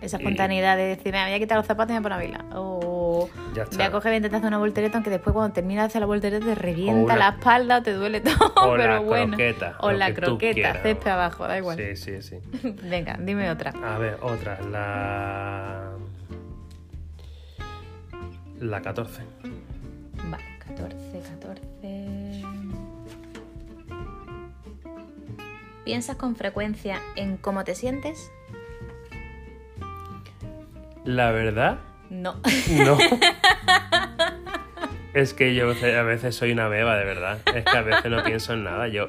Esa 0.00 0.16
Y- 0.16 0.20
espontaneidad 0.20 0.76
de 0.76 0.84
decir, 0.84 1.12
"Me 1.12 1.24
voy 1.24 1.32
a 1.32 1.38
quitar 1.40 1.58
los 1.58 1.66
zapatos 1.66 1.90
y 1.90 1.94
me 1.94 2.00
voy 2.00 2.12
a 2.12 2.16
poner 2.16 2.34
a 2.36 2.38
bailar. 2.38 2.56
O 2.56 2.78
ya 3.16 3.30
voy 3.52 3.60
a 3.60 3.62
está. 3.64 3.90
coger 3.90 4.12
y 4.12 4.16
intentar 4.16 4.38
hacer 4.38 4.48
una 4.48 4.58
voltereta, 4.58 4.96
aunque 4.98 5.10
después 5.10 5.34
cuando 5.34 5.52
terminas 5.54 5.84
de 5.84 5.86
hacer 5.88 6.00
la 6.00 6.06
voltereta 6.06 6.44
te 6.44 6.54
revienta 6.54 6.92
una- 7.02 7.16
la 7.16 7.28
espalda 7.30 7.78
o 7.78 7.82
te 7.82 7.92
duele 7.92 8.20
todo, 8.20 8.34
O 8.56 8.72
pero 8.76 8.94
la 8.94 8.98
bueno. 9.00 9.36
croqueta, 9.36 9.76
o 9.80 9.92
la 9.92 10.12
croqueta, 10.14 10.54
quieras. 10.54 10.82
césped 10.82 11.10
abajo, 11.10 11.46
da 11.46 11.58
igual. 11.58 11.76
Sí, 11.76 11.96
sí, 11.96 12.22
sí. 12.22 12.36
Venga, 12.82 13.16
dime 13.20 13.50
otra. 13.50 13.72
A 13.84 13.98
ver, 13.98 14.18
otra, 14.22 14.60
la... 14.62 15.90
La 18.60 18.80
14. 18.82 19.22
Vale, 20.30 20.44
14, 20.66 21.20
14. 21.40 22.42
¿Piensas 25.84 26.16
con 26.16 26.36
frecuencia 26.36 27.00
en 27.16 27.36
cómo 27.38 27.64
te 27.64 27.74
sientes? 27.74 28.30
La 31.04 31.30
verdad, 31.30 31.78
No. 32.10 32.36
no. 32.70 32.98
es 35.14 35.34
que 35.34 35.54
yo 35.54 35.70
a 35.70 36.02
veces 36.02 36.34
soy 36.34 36.52
una 36.52 36.68
beba, 36.68 36.96
de 36.96 37.04
verdad. 37.04 37.38
Es 37.54 37.64
que 37.64 37.76
a 37.76 37.82
veces 37.82 38.10
no 38.10 38.22
pienso 38.24 38.52
en 38.54 38.64
nada. 38.64 38.88
Yo, 38.88 39.08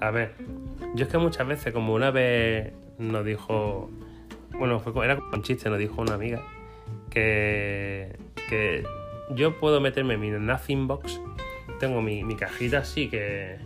a 0.00 0.10
ver, 0.10 0.34
yo 0.94 1.04
es 1.04 1.10
que 1.10 1.18
muchas 1.18 1.46
veces, 1.46 1.72
como 1.72 1.94
una 1.94 2.10
vez 2.10 2.72
nos 2.98 3.24
dijo, 3.24 3.90
bueno, 4.52 4.80
fue, 4.80 5.04
era 5.04 5.16
como 5.16 5.30
un 5.34 5.42
chiste, 5.42 5.68
nos 5.70 5.78
dijo 5.78 6.00
una 6.02 6.14
amiga, 6.14 6.42
que, 7.10 8.16
que 8.48 8.84
yo 9.34 9.58
puedo 9.58 9.80
meterme 9.80 10.14
en 10.14 10.20
mi 10.20 10.30
Nothing 10.30 10.86
Box, 10.86 11.20
tengo 11.78 12.02
mi, 12.02 12.24
mi 12.24 12.36
cajita 12.36 12.78
así 12.78 13.08
que, 13.08 13.56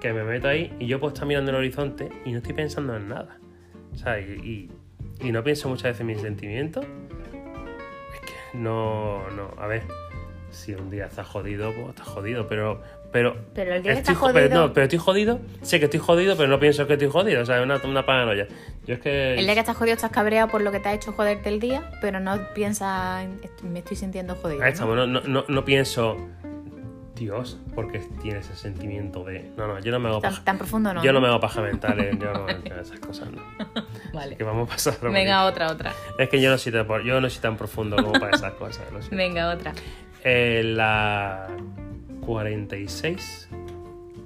que 0.00 0.12
me 0.12 0.22
meto 0.22 0.48
ahí 0.48 0.72
y 0.78 0.86
yo 0.86 1.00
puedo 1.00 1.12
estar 1.12 1.26
mirando 1.26 1.50
el 1.50 1.56
horizonte 1.56 2.08
y 2.24 2.30
no 2.32 2.38
estoy 2.38 2.52
pensando 2.52 2.96
en 2.96 3.08
nada. 3.08 3.38
O 3.92 3.96
sea, 3.96 4.20
y, 4.20 4.24
y- 4.24 4.70
y 5.20 5.30
no 5.30 5.44
pienso 5.44 5.68
muchas 5.68 5.84
veces 5.84 6.00
en 6.00 6.06
mis 6.08 6.20
sentimientos. 6.20 6.84
Que 8.54 8.58
no, 8.58 9.28
no, 9.30 9.50
a 9.58 9.66
ver, 9.66 9.82
si 10.50 10.74
un 10.74 10.90
día 10.90 11.06
estás 11.06 11.26
jodido, 11.26 11.72
pues 11.72 11.88
estás 11.90 12.06
jodido, 12.08 12.46
pero... 12.48 12.80
Pero, 13.12 13.36
Pero 13.54 13.74
el 13.76 13.82
día 13.84 13.92
que 13.92 13.98
estoy 14.00 14.14
estás 14.14 14.16
jo- 14.28 14.32
pero 14.34 14.46
jodido- 14.48 14.66
no, 14.66 14.72
pero 14.72 14.84
estoy 14.84 14.98
jodido, 14.98 15.40
sé 15.62 15.78
que 15.78 15.84
estoy 15.84 16.00
jodido, 16.00 16.36
pero 16.36 16.48
no 16.48 16.58
pienso 16.58 16.84
que 16.88 16.94
estoy 16.94 17.08
jodido, 17.08 17.42
o 17.42 17.46
sea, 17.46 17.58
es 17.58 17.62
una, 17.62 17.80
una 17.84 18.04
paranoia. 18.04 18.48
Yo 18.86 18.94
es 18.94 19.00
que... 19.00 19.34
El 19.34 19.44
día 19.44 19.54
que 19.54 19.60
estás 19.60 19.76
jodido 19.76 19.94
estás 19.94 20.10
cabreado 20.10 20.48
por 20.48 20.60
lo 20.62 20.72
que 20.72 20.80
te 20.80 20.88
ha 20.88 20.94
hecho 20.94 21.12
joderte 21.12 21.48
el 21.48 21.60
día, 21.60 21.92
pero 22.00 22.18
no 22.18 22.40
piensas, 22.54 23.22
en, 23.24 23.38
"Est- 23.44 23.62
me 23.62 23.78
estoy 23.78 23.96
sintiendo 23.96 24.34
jodido. 24.34 24.62
Ahí 24.64 24.72
estamos, 24.72 24.96
no, 24.96 25.06
no, 25.06 25.20
no, 25.20 25.44
no 25.46 25.64
pienso, 25.64 26.16
Dios, 27.14 27.58
porque 27.74 28.00
tiene 28.22 28.40
ese 28.40 28.56
sentimiento 28.56 29.22
de... 29.24 29.50
No, 29.56 29.68
no, 29.68 29.78
yo 29.78 29.92
no 29.92 30.00
me 30.00 30.08
hago 30.08 30.20
Tan, 30.20 30.32
paja. 30.32 30.44
tan 30.44 30.58
profundo 30.58 30.92
no. 30.92 31.02
Yo 31.04 31.12
no 31.12 31.20
me 31.20 31.28
hago 31.28 31.38
paja 31.38 31.62
mentales, 31.62 32.18
yo 32.18 32.32
no 32.32 32.48
esas 32.80 32.98
cosas, 32.98 33.28
no. 33.30 33.42
Vale. 34.12 34.36
Que 34.36 34.42
vamos 34.44 34.68
a 34.68 34.72
pasar. 34.72 34.98
Venga, 35.12 35.44
otra, 35.44 35.70
otra. 35.70 35.92
Es 36.18 36.28
que 36.28 36.40
yo 36.40 36.50
no 36.50 36.58
soy 36.58 36.72
tan, 36.72 36.86
yo 37.04 37.20
no 37.20 37.30
soy 37.30 37.40
tan 37.40 37.56
profundo 37.56 37.96
como 37.96 38.12
para 38.12 38.36
esas 38.36 38.52
cosas. 38.54 38.90
lo. 38.92 39.00
Venga, 39.16 39.50
otra. 39.54 39.72
Eh, 40.24 40.62
la 40.64 41.46
46. 42.26 43.48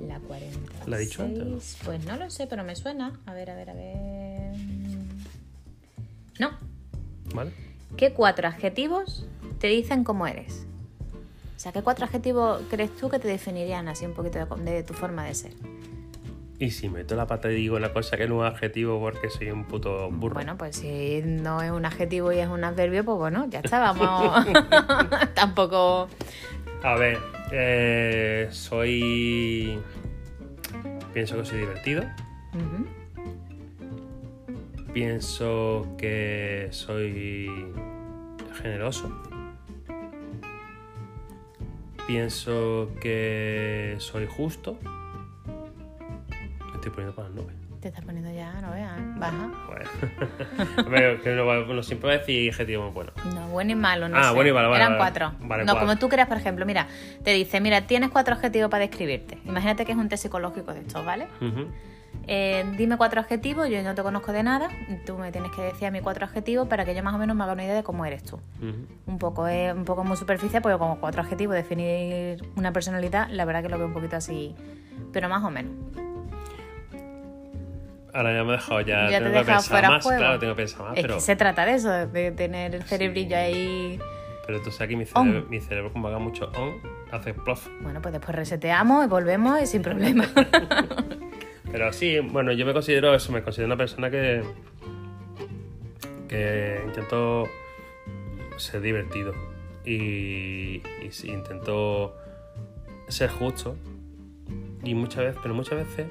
La 0.06 0.18
46. 0.20 0.86
¿La 0.86 0.96
he 0.96 1.00
dicho 1.00 1.22
antes 1.22 1.78
Pues 1.84 2.04
no 2.06 2.16
lo 2.16 2.30
sé, 2.30 2.46
pero 2.46 2.64
me 2.64 2.74
suena. 2.76 3.12
A 3.26 3.34
ver, 3.34 3.50
a 3.50 3.54
ver, 3.54 3.70
a 3.70 3.74
ver. 3.74 4.52
No. 6.38 6.50
¿Vale? 7.34 7.52
¿Qué 7.96 8.12
cuatro 8.12 8.48
adjetivos 8.48 9.26
te 9.58 9.66
dicen 9.66 10.04
cómo 10.04 10.26
eres? 10.26 10.67
O 11.58 11.60
sea, 11.60 11.72
¿qué 11.72 11.82
cuatro 11.82 12.04
adjetivos 12.04 12.62
crees 12.70 12.94
tú 12.94 13.10
que 13.10 13.18
te 13.18 13.26
definirían 13.26 13.88
así 13.88 14.06
un 14.06 14.12
poquito 14.12 14.38
de, 14.38 14.70
de 14.70 14.84
tu 14.84 14.94
forma 14.94 15.24
de 15.24 15.34
ser? 15.34 15.50
Y 16.60 16.70
si 16.70 16.88
meto 16.88 17.16
la 17.16 17.26
pata 17.26 17.50
y 17.50 17.56
digo 17.56 17.74
una 17.74 17.92
cosa 17.92 18.16
que 18.16 18.28
no 18.28 18.46
es 18.46 18.52
adjetivo 18.52 19.00
porque 19.00 19.28
soy 19.28 19.50
un 19.50 19.64
puto 19.64 20.08
burro. 20.08 20.34
Bueno, 20.34 20.56
pues 20.56 20.76
si 20.76 21.20
no 21.24 21.60
es 21.60 21.72
un 21.72 21.84
adjetivo 21.84 22.30
y 22.30 22.38
es 22.38 22.46
un 22.46 22.62
adverbio, 22.62 23.04
pues 23.04 23.18
bueno, 23.18 23.48
ya 23.50 23.58
está, 23.58 23.80
vamos. 23.80 24.46
Tampoco. 25.34 26.06
A 26.84 26.94
ver, 26.94 27.18
eh, 27.50 28.46
soy. 28.52 29.80
Pienso 31.12 31.38
que 31.38 31.44
soy 31.44 31.58
divertido. 31.58 32.04
Pienso 34.92 35.88
que 35.98 36.68
soy 36.70 37.50
generoso. 38.62 39.10
Pienso 42.08 42.88
que 43.02 43.96
soy 43.98 44.26
justo. 44.26 44.78
Me 46.64 46.74
estoy 46.76 46.90
poniendo 46.90 47.14
para 47.14 47.28
las 47.28 47.36
nubes. 47.36 47.54
Te 47.82 47.88
estás 47.88 48.02
poniendo 48.02 48.32
ya, 48.32 48.50
no 48.62 48.70
veas, 48.72 49.18
baja. 49.18 49.50
Bueno. 49.66 49.90
Pero 50.90 51.22
que 51.22 51.30
no, 51.34 51.64
no 51.66 51.82
siempre 51.82 52.08
va 52.08 52.14
a 52.14 52.18
decir 52.20 52.50
adjetivo 52.50 52.84
muy 52.84 52.92
bueno. 52.92 53.12
No, 53.34 53.48
bueno 53.48 53.72
y 53.72 53.74
malo, 53.74 54.08
no 54.08 54.16
Ah, 54.16 54.30
sé. 54.30 54.34
bueno 54.34 54.48
y 54.48 54.52
malo, 54.54 54.70
vale, 54.70 54.82
Eran 54.84 54.98
vale. 54.98 55.02
cuatro. 55.12 55.32
Vale, 55.46 55.64
no, 55.66 55.72
cuatro. 55.74 55.86
como 55.86 55.98
tú 55.98 56.08
creas, 56.08 56.28
por 56.28 56.38
ejemplo, 56.38 56.64
mira, 56.64 56.86
te 57.22 57.34
dice, 57.34 57.60
mira, 57.60 57.82
tienes 57.86 58.08
cuatro 58.08 58.34
adjetivos 58.36 58.70
para 58.70 58.86
describirte. 58.86 59.36
Imagínate 59.44 59.84
que 59.84 59.92
es 59.92 59.98
un 59.98 60.08
test 60.08 60.22
psicológico 60.22 60.72
de 60.72 60.80
estos, 60.80 61.04
¿vale? 61.04 61.26
Ujú. 61.42 61.70
Eh, 62.30 62.62
dime 62.76 62.98
cuatro 62.98 63.20
adjetivos, 63.20 63.70
yo 63.70 63.82
no 63.82 63.94
te 63.94 64.02
conozco 64.02 64.32
de 64.32 64.42
nada, 64.42 64.68
tú 65.06 65.16
me 65.16 65.32
tienes 65.32 65.50
que 65.50 65.62
decir 65.62 65.86
a 65.88 65.90
mí 65.90 66.00
cuatro 66.02 66.26
adjetivos 66.26 66.68
para 66.68 66.84
que 66.84 66.94
yo 66.94 67.02
más 67.02 67.14
o 67.14 67.18
menos 67.18 67.34
me 67.34 67.42
haga 67.42 67.54
una 67.54 67.64
idea 67.64 67.74
de 67.74 67.82
cómo 67.82 68.04
eres 68.04 68.22
tú. 68.22 68.38
Un 69.06 69.18
poco, 69.18 69.46
es 69.48 69.72
un 69.74 69.86
poco 69.86 70.04
muy 70.04 70.16
superficial, 70.18 70.60
porque 70.60 70.76
como 70.76 71.00
cuatro 71.00 71.22
adjetivos 71.22 71.54
definir 71.56 72.46
una 72.54 72.70
personalidad, 72.72 73.28
la 73.30 73.46
verdad 73.46 73.62
que 73.62 73.70
lo 73.70 73.78
veo 73.78 73.86
un 73.86 73.94
poquito 73.94 74.16
así, 74.16 74.54
pero 75.10 75.30
más 75.30 75.42
o 75.42 75.50
menos. 75.50 75.72
Ahora 78.12 78.34
ya 78.34 78.42
me 78.44 78.50
he 78.50 78.52
dejado, 78.56 78.80
ya, 78.82 79.10
Ya 79.10 79.18
te 79.18 79.24
tengo 79.24 79.36
he 79.36 79.40
que 79.40 79.46
pensar 79.52 79.88
más, 79.88 80.02
juego. 80.04 80.18
claro, 80.20 80.38
tengo 80.38 80.54
que 80.54 80.62
pensar 80.62 80.82
más, 80.82 80.96
es 80.96 81.02
pero, 81.02 81.14
que 81.14 81.20
se 81.20 81.36
trata 81.36 81.64
de 81.64 81.74
eso, 81.74 81.90
de 82.08 82.30
tener 82.32 82.74
el 82.74 82.82
cerebrillo 82.82 83.36
ahí. 83.38 83.98
pero 84.46 84.60
tú 84.60 84.70
sabes 84.70 84.90
que 84.90 84.96
mi 84.96 85.04
On. 85.14 85.28
cerebro, 85.28 85.48
mi 85.48 85.60
cerebro 85.60 85.92
como 85.94 86.08
haga 86.08 86.18
mucho 86.18 86.50
on, 86.58 86.74
hace 87.10 87.32
plof. 87.32 87.68
Bueno, 87.80 88.02
pues 88.02 88.12
después 88.12 88.34
reseteamos 88.36 89.04
y 89.06 89.08
volvemos 89.08 89.62
y 89.62 89.66
sin 89.66 89.80
problema. 89.82 90.24
Pero 91.72 91.92
sí, 91.92 92.18
bueno, 92.20 92.52
yo 92.52 92.64
me 92.66 92.72
considero 92.72 93.14
eso, 93.14 93.30
me 93.32 93.42
considero 93.42 93.66
una 93.66 93.76
persona 93.76 94.10
que, 94.10 94.42
que 96.28 96.80
intento 96.86 97.46
ser 98.56 98.80
divertido 98.80 99.32
y, 99.84 100.82
y 101.02 101.08
sí, 101.10 101.28
intento 101.30 102.16
ser 103.08 103.30
justo. 103.30 103.76
Y 104.82 104.94
muchas 104.94 105.24
veces, 105.24 105.40
pero 105.42 105.54
muchas 105.54 105.78
veces 105.78 106.06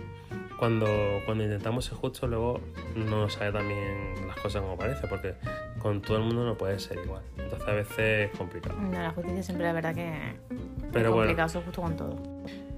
cuando, 0.60 0.88
cuando 1.26 1.44
intentamos 1.44 1.86
ser 1.86 1.96
justos 1.96 2.30
luego 2.30 2.60
no 2.96 3.30
sale 3.30 3.52
también 3.52 4.28
las 4.28 4.38
cosas 4.40 4.62
como 4.62 4.78
parece, 4.78 5.08
porque 5.08 5.36
con 5.80 6.02
todo 6.02 6.18
el 6.18 6.24
mundo 6.24 6.44
no 6.46 6.58
puede 6.58 6.80
ser 6.80 7.00
igual. 7.04 7.22
Entonces 7.38 7.68
a 7.68 7.74
veces 7.74 8.32
es 8.32 8.38
complicado. 8.38 8.76
no, 8.80 8.92
la 8.92 9.12
justicia 9.12 9.44
siempre 9.44 9.66
la 9.68 9.74
verdad 9.74 9.96
que 9.96 10.12
Pero 10.52 10.70
es 10.88 10.92
bueno. 10.94 11.16
complicado, 11.16 11.48
eso 11.48 11.62
justo 11.62 11.82
con 11.82 11.96
todo. 11.96 12.16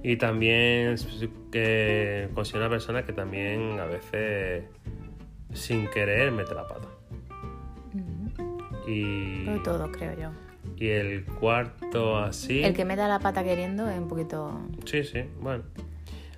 Y 0.02 0.16
también 0.16 0.96
que 1.52 2.28
considero 2.34 2.64
una 2.66 2.70
persona 2.70 3.04
que 3.04 3.12
también 3.12 3.78
a 3.78 3.84
veces 3.84 4.64
sin 5.52 5.88
querer 5.88 6.32
mete 6.32 6.54
la 6.54 6.66
pata. 6.66 6.86
Y, 8.86 9.44
Pero 9.44 9.62
todos, 9.62 9.90
creo 9.96 10.18
yo. 10.18 10.30
y 10.76 10.88
el 10.88 11.24
cuarto 11.24 12.16
así. 12.18 12.62
El 12.64 12.74
que 12.74 12.84
me 12.84 12.96
da 12.96 13.08
la 13.08 13.18
pata 13.18 13.44
queriendo 13.44 13.88
es 13.88 13.98
un 13.98 14.08
poquito... 14.08 14.60
Sí, 14.86 15.04
sí, 15.04 15.24
bueno. 15.40 15.64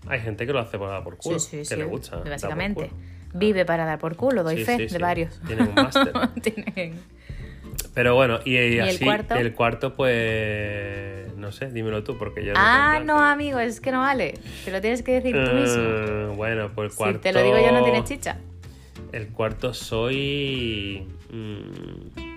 Hay 0.09 0.21
gente 0.21 0.45
que 0.47 0.53
lo 0.53 0.59
hace 0.59 0.79
por 0.79 0.89
dar 0.89 1.05
por 1.05 1.17
culo, 1.17 1.39
sí, 1.39 1.51
sí, 1.51 1.57
que 1.59 1.65
sí. 1.65 1.77
le 1.77 1.85
gusta. 1.85 2.17
Básicamente. 2.19 2.91
Vive 3.35 3.65
para 3.65 3.87
dar 3.87 3.99
por 3.99 4.17
culo, 4.17 4.43
doy 4.43 4.65
fe 4.65 4.87
de 4.87 4.99
varios. 4.99 5.41
Tienen 5.47 5.69
un 5.69 5.75
máster. 5.75 6.13
Tienen- 6.43 7.01
Pero 7.95 8.15
bueno, 8.15 8.41
y, 8.45 8.53
y 8.55 8.79
el 8.79 8.89
así, 8.89 9.05
cuarto? 9.05 9.35
el 9.35 9.55
cuarto, 9.55 9.95
pues. 9.95 11.35
No 11.37 11.51
sé, 11.53 11.71
dímelo 11.71 12.03
tú, 12.05 12.17
porque 12.19 12.45
yo 12.45 12.53
no. 12.55 12.59
Ah, 12.63 12.99
no, 13.01 13.17
plan. 13.17 13.33
amigo, 13.33 13.59
es 13.59 13.81
que 13.81 13.91
no 13.93 14.01
vale. 14.01 14.35
Te 14.65 14.71
lo 14.71 14.81
tienes 14.81 15.03
que 15.03 15.13
decir 15.21 15.35
tú 15.45 15.53
mismo. 15.53 15.83
Eh, 15.83 16.33
bueno, 16.37 16.71
pues 16.75 16.93
el 16.93 16.97
cuarto. 16.97 17.19
Si 17.19 17.23
te 17.23 17.33
lo 17.33 17.43
digo 17.43 17.59
yo, 17.59 17.73
no 17.73 17.83
tienes 17.83 18.05
chicha. 18.05 18.39
El 19.13 19.29
cuarto 19.29 19.75
soy. 19.75 21.07
mm, 21.31 22.33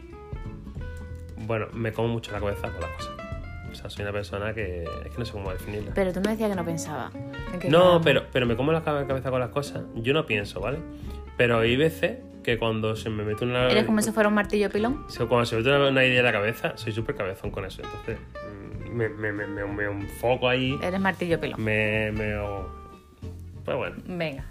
bueno, 1.45 1.67
me 1.73 1.91
como 1.93 2.07
mucho 2.09 2.31
la 2.31 2.39
cabeza 2.39 2.69
con 2.71 2.81
las 2.81 2.89
cosas. 2.91 3.11
O 3.71 3.75
sea, 3.75 3.89
soy 3.89 4.03
una 4.03 4.11
persona 4.13 4.53
que. 4.53 4.83
Es 4.83 5.11
que 5.11 5.17
no 5.19 5.25
sé 5.25 5.31
cómo 5.33 5.51
definirla. 5.51 5.91
Pero 5.93 6.11
tú 6.11 6.21
me 6.21 6.31
decías 6.31 6.49
que 6.49 6.55
no 6.55 6.65
pensaba. 6.65 7.11
no, 7.69 8.01
pero, 8.01 8.23
pero 8.31 8.45
me 8.45 8.55
como 8.55 8.71
la 8.71 8.83
cabe- 8.83 9.05
cabeza 9.05 9.29
con 9.29 9.39
las 9.39 9.49
cosas. 9.49 9.83
Yo 9.95 10.13
no 10.13 10.25
pienso, 10.25 10.59
¿vale? 10.59 10.79
Pero 11.37 11.59
hay 11.59 11.75
veces 11.75 12.19
que 12.43 12.57
cuando 12.57 12.95
se 12.95 13.09
me 13.09 13.23
mete 13.23 13.43
una. 13.43 13.69
Eres 13.69 13.85
como 13.85 14.01
si 14.01 14.11
fuera 14.11 14.29
un 14.29 14.35
martillo 14.35 14.69
pilón. 14.69 15.05
Cuando 15.27 15.45
se 15.45 15.55
me 15.55 15.63
mete 15.63 15.89
una, 15.89 16.05
idea 16.05 16.19
en 16.19 16.25
la 16.25 16.31
cabeza, 16.31 16.77
soy 16.77 16.91
súper 16.91 17.15
cabezón 17.15 17.51
con 17.51 17.65
eso. 17.65 17.81
Entonces, 17.83 18.19
mm, 18.85 18.95
me, 18.95 19.09
me, 19.09 19.31
me, 19.31 19.47
me- 19.47 19.65
me 19.65 19.83
enfoco 19.85 20.47
ahí. 20.47 20.77
Eres 20.81 20.99
martillo 20.99 21.39
pilón. 21.39 21.61
Me. 21.61 22.11
me 22.11 22.35
pues 23.65 23.77
bueno. 23.77 23.95
Venga. 24.05 24.45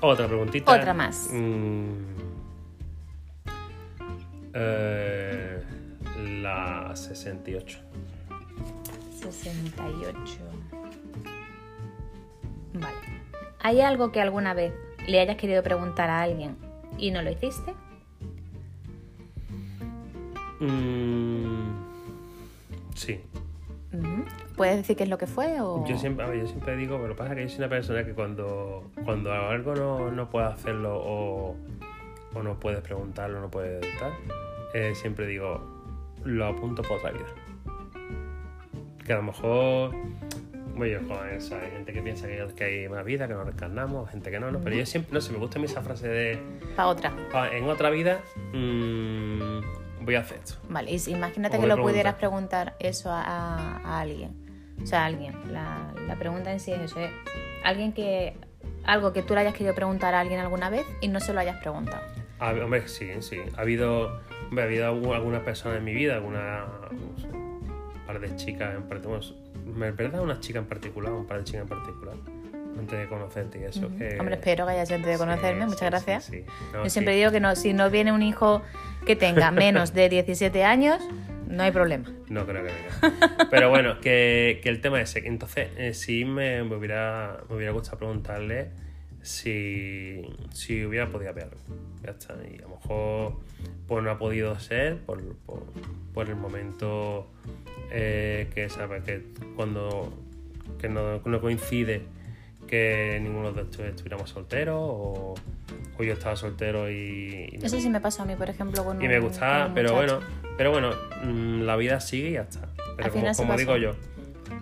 Otra 0.00 0.26
preguntita. 0.26 0.72
Otra 0.72 0.92
más. 0.92 1.30
Mm. 1.32 1.92
Eh, 4.52 5.62
la 6.42 6.90
68. 6.94 7.78
68. 9.20 10.38
Vale. 12.74 12.96
¿Hay 13.60 13.80
algo 13.80 14.10
que 14.10 14.20
alguna 14.20 14.54
vez 14.54 14.72
le 15.06 15.20
hayas 15.20 15.36
querido 15.36 15.62
preguntar 15.62 16.10
a 16.10 16.22
alguien 16.22 16.56
y 16.98 17.10
no 17.10 17.22
lo 17.22 17.30
hiciste? 17.30 17.74
Mm, 20.60 21.70
sí. 22.94 23.20
¿Puedes 24.56 24.76
decir 24.76 24.96
qué 24.96 25.04
es 25.04 25.08
lo 25.08 25.18
que 25.18 25.26
fue? 25.26 25.60
O... 25.60 25.84
Yo 25.86 25.96
siempre, 25.98 26.26
ver, 26.26 26.40
yo 26.40 26.46
siempre 26.46 26.76
digo, 26.76 26.98
pero 27.00 27.16
pasa 27.16 27.34
que 27.34 27.42
yo 27.42 27.48
soy 27.48 27.58
una 27.58 27.68
persona 27.68 28.04
que 28.04 28.12
cuando, 28.12 28.90
cuando 29.04 29.32
algo 29.32 29.74
no, 29.74 30.10
no 30.10 30.28
puedes 30.28 30.52
hacerlo 30.52 31.00
o, 31.02 31.56
o 32.34 32.42
no 32.42 32.60
puedes 32.60 32.80
preguntarlo, 32.82 33.40
no 33.40 33.50
puedes 33.50 33.80
tal, 33.98 34.12
eh, 34.74 34.94
siempre 34.94 35.26
digo, 35.26 35.60
lo 36.24 36.46
apunto 36.46 36.82
para 36.82 36.96
otra 36.96 37.10
vida. 37.12 37.26
Que 39.04 39.14
a 39.14 39.16
lo 39.16 39.22
mejor, 39.22 39.94
bueno, 40.80 41.00
joder, 41.08 41.36
o 41.36 41.40
sea, 41.40 41.60
hay 41.60 41.70
gente 41.70 41.92
que 41.92 42.02
piensa 42.02 42.26
que, 42.26 42.44
que 42.56 42.64
hay 42.64 42.88
más 42.88 43.04
vida, 43.04 43.28
que 43.28 43.34
nos 43.34 43.44
reencarnamos, 43.44 44.10
gente 44.10 44.30
que 44.30 44.40
no, 44.40 44.50
no, 44.50 44.60
pero 44.60 44.74
yo 44.76 44.84
siempre, 44.86 45.14
no 45.14 45.20
sé, 45.20 45.32
me 45.32 45.38
gusta 45.38 45.58
a 45.58 45.62
mí 45.62 45.66
esa 45.66 45.82
frase 45.82 46.08
de, 46.08 46.38
Para 46.76 46.88
otra. 46.88 47.12
"Ah, 47.32 47.48
en 47.52 47.64
otra 47.68 47.90
vida 47.90 48.20
mm, 48.52 49.60
voy 50.04 50.14
a 50.14 50.20
hacer 50.20 50.38
esto. 50.38 50.54
Vale, 50.68 50.90
y 50.92 51.10
imagínate 51.10 51.58
que 51.58 51.66
lo 51.66 51.76
pudieras 51.80 52.14
pregunta. 52.14 52.64
preguntar 52.64 52.76
eso 52.80 53.10
a, 53.10 53.22
a- 53.22 53.76
a 53.78 54.00
alguien. 54.00 54.32
O 54.82 54.86
sea, 54.86 55.02
a 55.02 55.06
alguien. 55.06 55.34
La, 55.52 55.92
la 56.06 56.16
pregunta 56.16 56.52
en 56.52 56.58
sí 56.60 56.72
es 56.72 56.80
eso. 56.80 57.00
¿eh? 57.00 57.10
Alguien 57.64 57.92
que... 57.92 58.34
Algo 58.84 59.12
que 59.12 59.22
tú 59.22 59.34
le 59.34 59.40
hayas 59.40 59.52
querido 59.52 59.74
preguntar 59.74 60.14
a 60.14 60.20
alguien 60.20 60.40
alguna 60.40 60.70
vez 60.70 60.86
y 61.02 61.08
no 61.08 61.20
se 61.20 61.34
lo 61.34 61.40
hayas 61.40 61.58
preguntado. 61.60 62.02
Ah, 62.38 62.52
hombre, 62.62 62.88
sí, 62.88 63.10
sí. 63.20 63.36
Ha 63.56 63.60
habido, 63.60 64.20
hombre, 64.48 64.62
ha 64.64 64.66
habido 64.66 64.90
algu- 64.94 65.14
algunas 65.14 65.42
personas 65.42 65.78
en 65.78 65.84
mi 65.84 65.92
vida, 65.92 66.14
alguna 66.14 66.64
un 66.90 67.92
par 68.06 68.18
de 68.20 68.34
chicas 68.36 68.74
en 68.74 68.84
particular. 68.84 69.20
Me 69.74 69.90
verdad 69.92 70.20
una 70.22 70.40
chica 70.40 70.58
en 70.58 70.66
particular, 70.66 71.12
un 71.12 71.26
par 71.26 71.38
de 71.38 71.44
chicas 71.44 71.62
en 71.62 71.68
particular, 71.68 72.14
antes 72.78 72.98
de 72.98 73.06
conocerte 73.08 73.60
y 73.60 73.64
eso. 73.64 73.88
que- 73.96 74.16
Hombre, 74.18 74.36
espero 74.36 74.66
que 74.66 74.72
hayas 74.72 74.90
antes 74.90 75.10
de 75.10 75.18
conocerme. 75.18 75.62
sí, 75.62 75.66
Muchas 75.66 75.80
sí, 75.80 75.84
gracias. 75.86 76.24
sí. 76.24 76.44
No, 76.72 76.84
Yo 76.84 76.90
siempre 76.90 77.14
digo 77.16 77.30
que 77.30 77.40
no, 77.40 77.54
si 77.56 77.72
no 77.72 77.90
viene 77.90 78.12
un 78.12 78.22
hijo 78.22 78.62
que 79.06 79.16
tenga 79.16 79.50
menos 79.50 79.92
de 79.94 80.08
17 80.08 80.64
años, 80.64 81.00
no 81.48 81.62
hay 81.64 81.72
problema. 81.72 82.10
No 82.28 82.46
creo 82.46 82.62
que 82.64 82.72
venga. 82.72 83.48
Pero 83.50 83.70
bueno, 83.70 83.98
que, 84.00 84.60
que 84.62 84.68
el 84.68 84.80
tema 84.80 85.00
es 85.00 85.16
ese. 85.16 85.26
Entonces, 85.26 85.68
eh, 85.76 85.94
sí 85.94 86.24
me, 86.24 86.62
me 86.62 86.76
hubiera, 86.76 87.40
me 87.48 87.56
hubiera 87.56 87.72
gustado 87.72 87.98
preguntarle 87.98 88.70
si, 89.22 90.22
si 90.52 90.84
hubiera 90.84 91.08
podido 91.08 91.34
verlo. 91.34 91.56
Ya 92.04 92.10
está. 92.12 92.34
Y 92.50 92.58
a 92.58 92.62
lo 92.62 92.68
mejor 92.70 93.36
pues 93.86 94.04
no 94.04 94.10
ha 94.12 94.18
podido 94.18 94.58
ser 94.60 94.98
por, 94.98 95.20
por, 95.38 95.64
por 96.14 96.28
el 96.28 96.36
momento 96.36 97.26
eh, 97.90 98.48
que 98.54 98.68
sabe 98.68 99.02
que 99.02 99.22
cuando 99.56 100.12
que 100.80 100.88
no, 100.88 101.20
no 101.24 101.40
coincide 101.40 102.02
que 102.66 103.18
ninguno 103.22 103.52
de 103.52 103.62
estos 103.62 103.80
estuviéramos 103.80 104.30
solteros 104.30 104.76
o, 104.78 105.34
o 105.98 106.02
yo 106.02 106.12
estaba 106.12 106.36
soltero 106.36 106.90
y, 106.90 107.50
y 107.52 107.58
no- 107.58 107.66
Eso 107.66 107.80
sí 107.80 107.90
me 107.90 108.00
pasó 108.00 108.22
a 108.22 108.26
mí, 108.26 108.36
por 108.36 108.48
ejemplo, 108.48 108.84
con 108.84 109.00
y 109.02 109.04
un- 109.06 109.10
me 109.10 109.18
gustaba, 109.18 109.72
pero 109.74 109.94
bueno, 109.94 110.20
pero 110.56 110.70
bueno, 110.70 110.90
mm, 111.24 111.62
la 111.62 111.76
vida 111.76 112.00
sigue 112.00 112.30
y 112.30 112.32
ya 112.34 112.42
está. 112.42 112.68
Pero 112.96 113.06
Al 113.06 113.10
como, 113.12 113.32
como 113.34 113.56
digo 113.56 113.76
yo, 113.76 113.92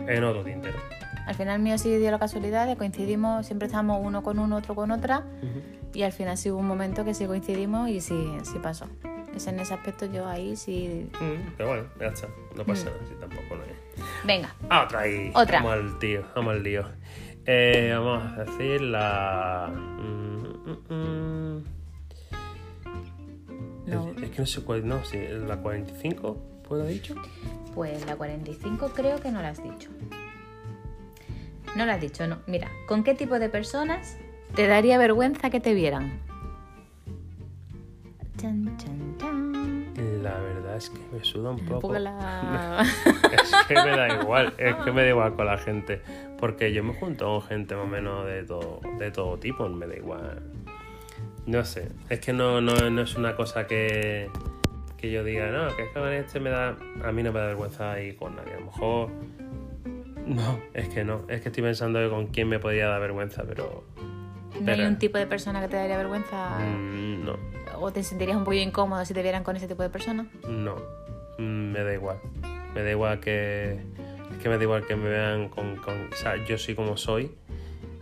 en 0.06 0.24
otro 0.24 0.42
tintero. 0.42 0.78
Al 1.26 1.34
final 1.34 1.60
mío 1.60 1.76
sí 1.76 1.94
dio 1.98 2.10
la 2.10 2.18
casualidad 2.18 2.66
de 2.66 2.76
coincidimos, 2.76 3.44
siempre 3.46 3.66
estamos 3.66 4.00
uno 4.02 4.22
con 4.22 4.38
uno, 4.38 4.56
otro 4.56 4.74
con 4.74 4.90
otra, 4.90 5.24
y 5.92 6.02
al 6.02 6.12
final 6.12 6.38
sí 6.38 6.50
hubo 6.50 6.58
un 6.60 6.66
momento 6.66 7.04
que 7.04 7.12
sí 7.12 7.26
coincidimos 7.26 7.90
y 7.90 8.00
sí, 8.00 8.14
sí 8.44 8.58
pasó. 8.62 8.86
Es 9.38 9.46
en 9.46 9.60
ese 9.60 9.72
aspecto 9.72 10.04
yo 10.06 10.26
ahí 10.26 10.56
sí... 10.56 11.08
Mm, 11.20 11.52
Pero 11.56 11.68
bueno, 11.68 11.84
ya 12.00 12.06
está. 12.08 12.26
No 12.56 12.64
pasa 12.64 12.86
nada, 12.86 12.98
si 13.08 13.14
tampoco 13.14 13.54
no 13.54 13.62
es. 13.62 14.04
Venga, 14.26 14.52
Ah, 14.68 14.82
otra 14.84 15.00
ahí. 15.02 15.30
Otra. 15.32 15.62
Vamos 15.62 15.72
al 15.74 15.98
tío, 16.00 16.24
vamos 16.34 16.54
al 16.54 16.62
lío. 16.64 16.84
Eh, 17.46 17.92
vamos 17.96 18.32
a 18.32 18.44
decir 18.44 18.80
la. 18.82 19.70
mm, 19.72 20.92
mm. 20.92 21.64
No. 23.86 24.10
Es, 24.16 24.22
es 24.24 24.30
que 24.30 24.38
no 24.40 24.46
sé 24.46 24.60
cuál. 24.62 24.86
No, 24.88 25.04
si 25.04 25.18
la 25.18 25.56
45, 25.58 26.36
¿puedo 26.66 26.82
haber 26.82 26.94
dicho? 26.94 27.14
pues 27.74 28.04
la 28.06 28.16
45 28.16 28.90
creo 28.92 29.20
que 29.20 29.30
no 29.30 29.40
la 29.40 29.50
has 29.50 29.62
dicho. 29.62 29.88
No 31.76 31.86
la 31.86 31.94
has 31.94 32.00
dicho, 32.00 32.26
no. 32.26 32.38
Mira, 32.48 32.68
¿con 32.88 33.04
qué 33.04 33.14
tipo 33.14 33.38
de 33.38 33.48
personas 33.48 34.16
te 34.56 34.66
daría 34.66 34.98
vergüenza 34.98 35.48
que 35.48 35.60
te 35.60 35.74
vieran? 35.74 36.18
Chan, 38.36 38.76
chan, 38.78 39.16
chan. 39.18 39.27
Es 40.78 40.90
que 40.90 41.00
me 41.12 41.24
suda 41.24 41.50
un 41.50 41.58
poco. 41.66 41.92
la... 41.98 42.82
Es 43.32 43.52
que 43.66 43.74
me 43.74 43.90
da 43.96 44.20
igual, 44.22 44.54
es 44.58 44.74
que 44.76 44.92
me 44.92 45.02
da 45.02 45.08
igual 45.08 45.34
con 45.34 45.46
la 45.46 45.58
gente. 45.58 46.00
Porque 46.38 46.72
yo 46.72 46.84
me 46.84 46.94
junto 46.94 47.26
con 47.26 47.42
gente 47.42 47.74
más 47.74 47.84
o 47.84 47.88
menos 47.88 48.24
de 48.26 48.44
todo, 48.44 48.80
de 48.98 49.10
todo 49.10 49.36
tipo, 49.38 49.68
me 49.68 49.86
da 49.88 49.96
igual. 49.96 50.40
No 51.46 51.64
sé, 51.64 51.88
es 52.08 52.20
que 52.20 52.32
no, 52.32 52.60
no, 52.60 52.90
no 52.90 53.02
es 53.02 53.16
una 53.16 53.34
cosa 53.34 53.66
que, 53.66 54.30
que 54.96 55.10
yo 55.10 55.24
diga, 55.24 55.50
no, 55.50 55.74
que 55.74 55.82
es 55.82 55.88
que 55.88 55.94
con 55.98 56.12
este 56.12 56.38
me 56.40 56.50
da. 56.50 56.76
A 57.04 57.10
mí 57.12 57.22
no 57.22 57.32
me 57.32 57.40
da 57.40 57.46
vergüenza 57.46 58.00
ir 58.00 58.16
con 58.16 58.36
nadie. 58.36 58.54
A 58.54 58.60
lo 58.60 58.66
mejor. 58.66 59.10
No, 60.26 60.60
es 60.74 60.88
que 60.90 61.04
no. 61.04 61.22
Es 61.28 61.40
que 61.40 61.48
estoy 61.48 61.62
pensando 61.64 62.08
con 62.10 62.28
quién 62.28 62.48
me 62.48 62.58
podría 62.60 62.86
dar 62.88 63.00
vergüenza, 63.00 63.42
pero. 63.48 63.84
¿No 64.60 64.70
hay 64.70 64.76
pero- 64.78 64.88
un 64.88 64.98
tipo 64.98 65.18
de 65.18 65.26
persona 65.26 65.60
que 65.60 65.68
te 65.68 65.76
daría 65.76 65.96
vergüenza? 65.96 66.58
Mm, 66.60 67.24
no, 67.24 67.36
¿O 67.80 67.92
te 67.92 68.02
sentirías 68.02 68.36
un 68.36 68.44
poquito 68.44 68.62
incómodo 68.68 69.04
si 69.04 69.14
te 69.14 69.22
vieran 69.22 69.44
con 69.44 69.56
ese 69.56 69.68
tipo 69.68 69.82
de 69.82 69.90
persona? 69.90 70.26
no. 70.48 70.76
Mm, 71.38 71.70
me 71.72 71.84
da 71.84 71.94
igual. 71.94 72.18
Me 72.74 72.82
da 72.82 72.90
igual 72.90 73.20
que. 73.20 73.74
Es 74.32 74.38
que 74.42 74.48
me 74.48 74.56
da 74.56 74.62
igual 74.64 74.84
que 74.86 74.96
me 74.96 75.08
vean 75.08 75.48
con. 75.48 75.76
con- 75.76 76.08
o 76.12 76.16
sea, 76.16 76.34
yo 76.44 76.58
soy 76.58 76.74
como 76.74 76.96
soy. 76.96 77.30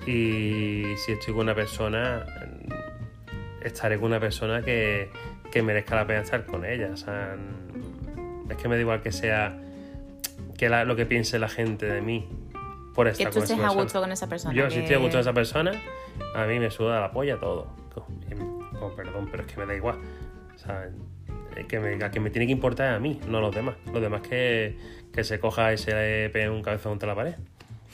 Y 0.06 0.84
si 1.04 1.12
estoy 1.12 1.34
con 1.34 1.42
una 1.42 1.54
persona. 1.54 2.24
mm, 2.26 3.66
Estaré 3.66 3.96
con 3.96 4.06
una 4.06 4.20
persona 4.20 4.62
que, 4.62 5.10
que 5.50 5.60
merezca 5.62 5.96
la 5.96 6.06
pena 6.06 6.20
estar 6.20 6.46
con 6.46 6.64
ella. 6.64 6.90
O 6.94 6.96
sea, 6.96 7.36
mm, 7.36 8.50
es 8.50 8.56
que 8.56 8.68
me 8.68 8.76
da 8.76 8.80
igual 8.80 9.02
que 9.02 9.12
sea. 9.12 9.58
Que 10.56 10.68
la- 10.70 10.84
lo 10.86 10.96
que 10.96 11.04
piense 11.04 11.38
la 11.38 11.48
gente 11.50 11.84
de 11.86 12.00
mí. 12.00 12.26
Por 12.94 13.06
Que 13.06 13.12
estar 13.12 13.26
tú 13.32 13.34
con 13.40 13.44
esa 13.44 13.52
estés 13.54 13.66
a 13.66 13.74
gusto 13.74 14.00
con 14.00 14.12
esa 14.12 14.26
persona. 14.28 14.54
Yo, 14.54 14.64
que- 14.64 14.70
si 14.70 14.78
estoy 14.78 14.94
a 14.96 14.98
gusto 14.98 15.18
de 15.18 15.20
esa 15.20 15.34
persona, 15.34 15.72
a 16.34 16.46
mí 16.46 16.58
me 16.58 16.70
suda 16.70 17.00
la 17.00 17.10
polla 17.10 17.38
todo. 17.38 17.66
Oh, 18.86 18.96
perdón, 18.96 19.28
pero 19.30 19.42
es 19.44 19.52
que 19.52 19.58
me 19.60 19.66
da 19.66 19.74
igual. 19.74 19.96
O 20.54 20.58
sea, 20.58 20.88
es 21.56 21.66
que 21.66 21.78
me, 21.80 22.02
a 22.04 22.10
que 22.10 22.20
me 22.20 22.30
tiene 22.30 22.46
que 22.46 22.52
importar 22.52 22.94
a 22.94 22.98
mí, 22.98 23.20
no 23.28 23.38
a 23.38 23.40
los 23.40 23.54
demás. 23.54 23.76
Los 23.92 24.00
demás 24.02 24.20
que, 24.22 24.76
que 25.12 25.24
se 25.24 25.38
coja 25.40 25.72
y 25.72 25.78
se 25.78 25.92
le 25.92 26.30
pegue 26.30 26.48
un 26.50 26.62
cabezón 26.62 26.92
contra 26.92 27.08
la 27.08 27.14
pared. 27.14 27.34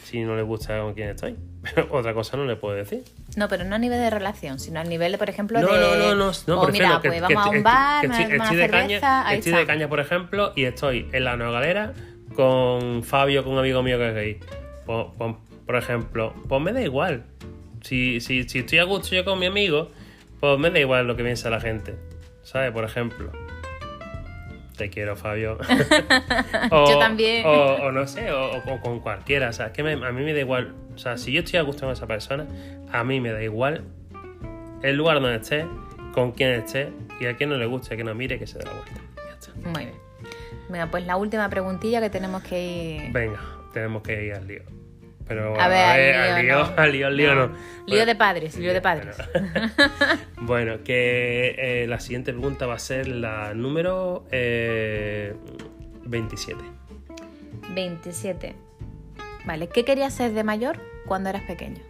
Si 0.04 0.20
no 0.20 0.34
le 0.34 0.42
gusta 0.42 0.80
con 0.80 0.94
quién 0.94 1.10
estoy. 1.10 1.36
Pero 1.62 1.86
otra 1.92 2.12
cosa 2.12 2.36
no 2.36 2.44
le 2.44 2.56
puedo 2.56 2.74
decir. 2.74 3.04
No, 3.36 3.48
pero 3.48 3.64
no 3.64 3.76
a 3.76 3.78
nivel 3.78 4.00
de 4.00 4.10
relación, 4.10 4.58
sino 4.58 4.80
a 4.80 4.84
nivel 4.84 5.12
de, 5.12 5.18
por 5.18 5.30
ejemplo, 5.30 5.60
No, 5.60 5.68
de. 5.72 5.80
no, 5.80 5.94
no, 5.96 6.14
no, 6.16 6.32
no, 6.46 6.60
o 6.60 6.66
me 6.66 6.72
mira, 6.72 6.96
refiero 6.96 7.00
que- 7.02 7.08
pues 7.08 7.20
vamos 7.22 7.46
a 7.46 7.50
un 7.50 7.62
bar, 7.62 8.04
estoy, 8.04 8.24
tomamos 8.24 8.42
estoy 8.42 8.56
una 8.56 8.66
de 8.66 8.70
caña, 8.70 9.28
ahí 9.28 9.38
estoy 9.38 9.52
está. 9.52 9.60
de 9.60 9.66
caña, 9.66 9.88
por 9.88 10.00
ejemplo, 10.00 10.52
y 10.56 10.64
estoy 10.64 11.08
en 11.12 11.24
la 11.24 11.36
Nueva 11.36 11.52
Galera 11.52 11.92
con 12.34 13.02
Fabio, 13.04 13.44
con 13.44 13.52
un 13.54 13.58
amigo 13.60 13.82
mío 13.82 13.96
que 13.98 14.08
es 14.08 14.14
gay. 14.14 14.40
Pues- 14.86 15.06
pues, 15.16 15.34
por 15.66 15.76
ejemplo, 15.76 16.34
pues 16.48 16.60
me 16.60 16.72
da 16.72 16.82
igual. 16.82 17.24
Si, 17.82 18.20
si, 18.20 18.42
si 18.48 18.58
estoy 18.60 18.78
a 18.78 18.84
gusto 18.84 19.14
yo 19.14 19.24
con 19.24 19.38
mi 19.38 19.46
amigo, 19.46 19.90
pues 20.42 20.58
me 20.58 20.70
da 20.70 20.80
igual 20.80 21.06
lo 21.06 21.14
que 21.14 21.22
piensa 21.22 21.48
la 21.50 21.60
gente. 21.60 21.94
¿Sabes? 22.42 22.72
Por 22.72 22.82
ejemplo. 22.84 23.30
Te 24.76 24.90
quiero, 24.90 25.14
Fabio. 25.16 25.56
Yo 26.70 26.98
también. 26.98 27.46
O, 27.46 27.50
o 27.84 27.92
no 27.92 28.06
sé, 28.08 28.32
o, 28.32 28.56
o 28.56 28.80
con 28.80 28.98
cualquiera. 28.98 29.50
O 29.50 29.52
sea, 29.52 29.66
es 29.66 29.72
que 29.72 29.82
me- 29.84 29.92
a 29.92 30.10
mí 30.10 30.24
me 30.24 30.32
da 30.32 30.40
igual. 30.40 30.74
O 30.94 30.98
sea, 30.98 31.16
si 31.16 31.32
yo 31.32 31.40
estoy 31.42 31.58
a 31.60 31.62
gusto 31.62 31.82
con 31.86 31.92
esa 31.92 32.06
persona, 32.08 32.46
a 32.90 33.04
mí 33.04 33.20
me 33.20 33.30
da 33.32 33.42
igual 33.42 33.84
el 34.82 34.96
lugar 34.96 35.20
donde 35.20 35.36
esté, 35.36 35.64
con 36.12 36.32
quién 36.32 36.50
esté, 36.54 36.90
y 37.20 37.26
a 37.26 37.36
quien 37.36 37.50
no 37.50 37.56
le 37.56 37.66
guste, 37.66 37.96
que 37.96 38.02
no 38.04 38.14
mire, 38.14 38.38
que 38.38 38.46
se 38.46 38.58
dé 38.58 38.64
la 38.64 38.72
vuelta. 38.72 38.92
Ya 39.16 39.34
está. 39.38 39.52
Muy 39.68 39.84
bien. 39.84 39.94
Venga, 40.68 40.86
pues 40.90 41.06
la 41.06 41.16
última 41.16 41.48
preguntilla 41.48 42.00
que 42.00 42.10
tenemos 42.10 42.42
que 42.42 42.64
ir. 43.06 43.12
Venga, 43.12 43.40
tenemos 43.72 44.02
que 44.02 44.24
ir 44.26 44.34
al 44.34 44.46
lío. 44.48 44.62
Pero 45.32 45.58
A 45.58 45.66
ver, 45.68 46.14
al 46.14 46.36
al 46.36 46.42
lío, 46.42 46.42
lío, 46.42 46.58
no. 46.58 46.72
al 46.76 46.92
lío, 46.92 47.34
no. 47.34 47.46
Lío 47.46 47.54
Bueno, 47.86 48.06
de 48.06 48.14
padres, 48.16 48.58
lío 48.58 48.72
de 48.74 48.80
padres. 48.82 49.16
Bueno, 50.42 50.82
que 50.84 51.54
eh, 51.56 51.86
la 51.86 52.00
siguiente 52.00 52.32
pregunta 52.32 52.66
va 52.66 52.74
a 52.74 52.78
ser 52.78 53.08
la 53.08 53.54
número 53.54 54.26
eh, 54.30 55.34
27. 56.04 56.60
27. 57.70 58.54
Vale, 59.46 59.68
¿qué 59.68 59.84
querías 59.84 60.12
ser 60.12 60.32
de 60.32 60.44
mayor 60.44 60.78
cuando 61.06 61.30
eras 61.30 61.44
pequeño? 61.44 61.80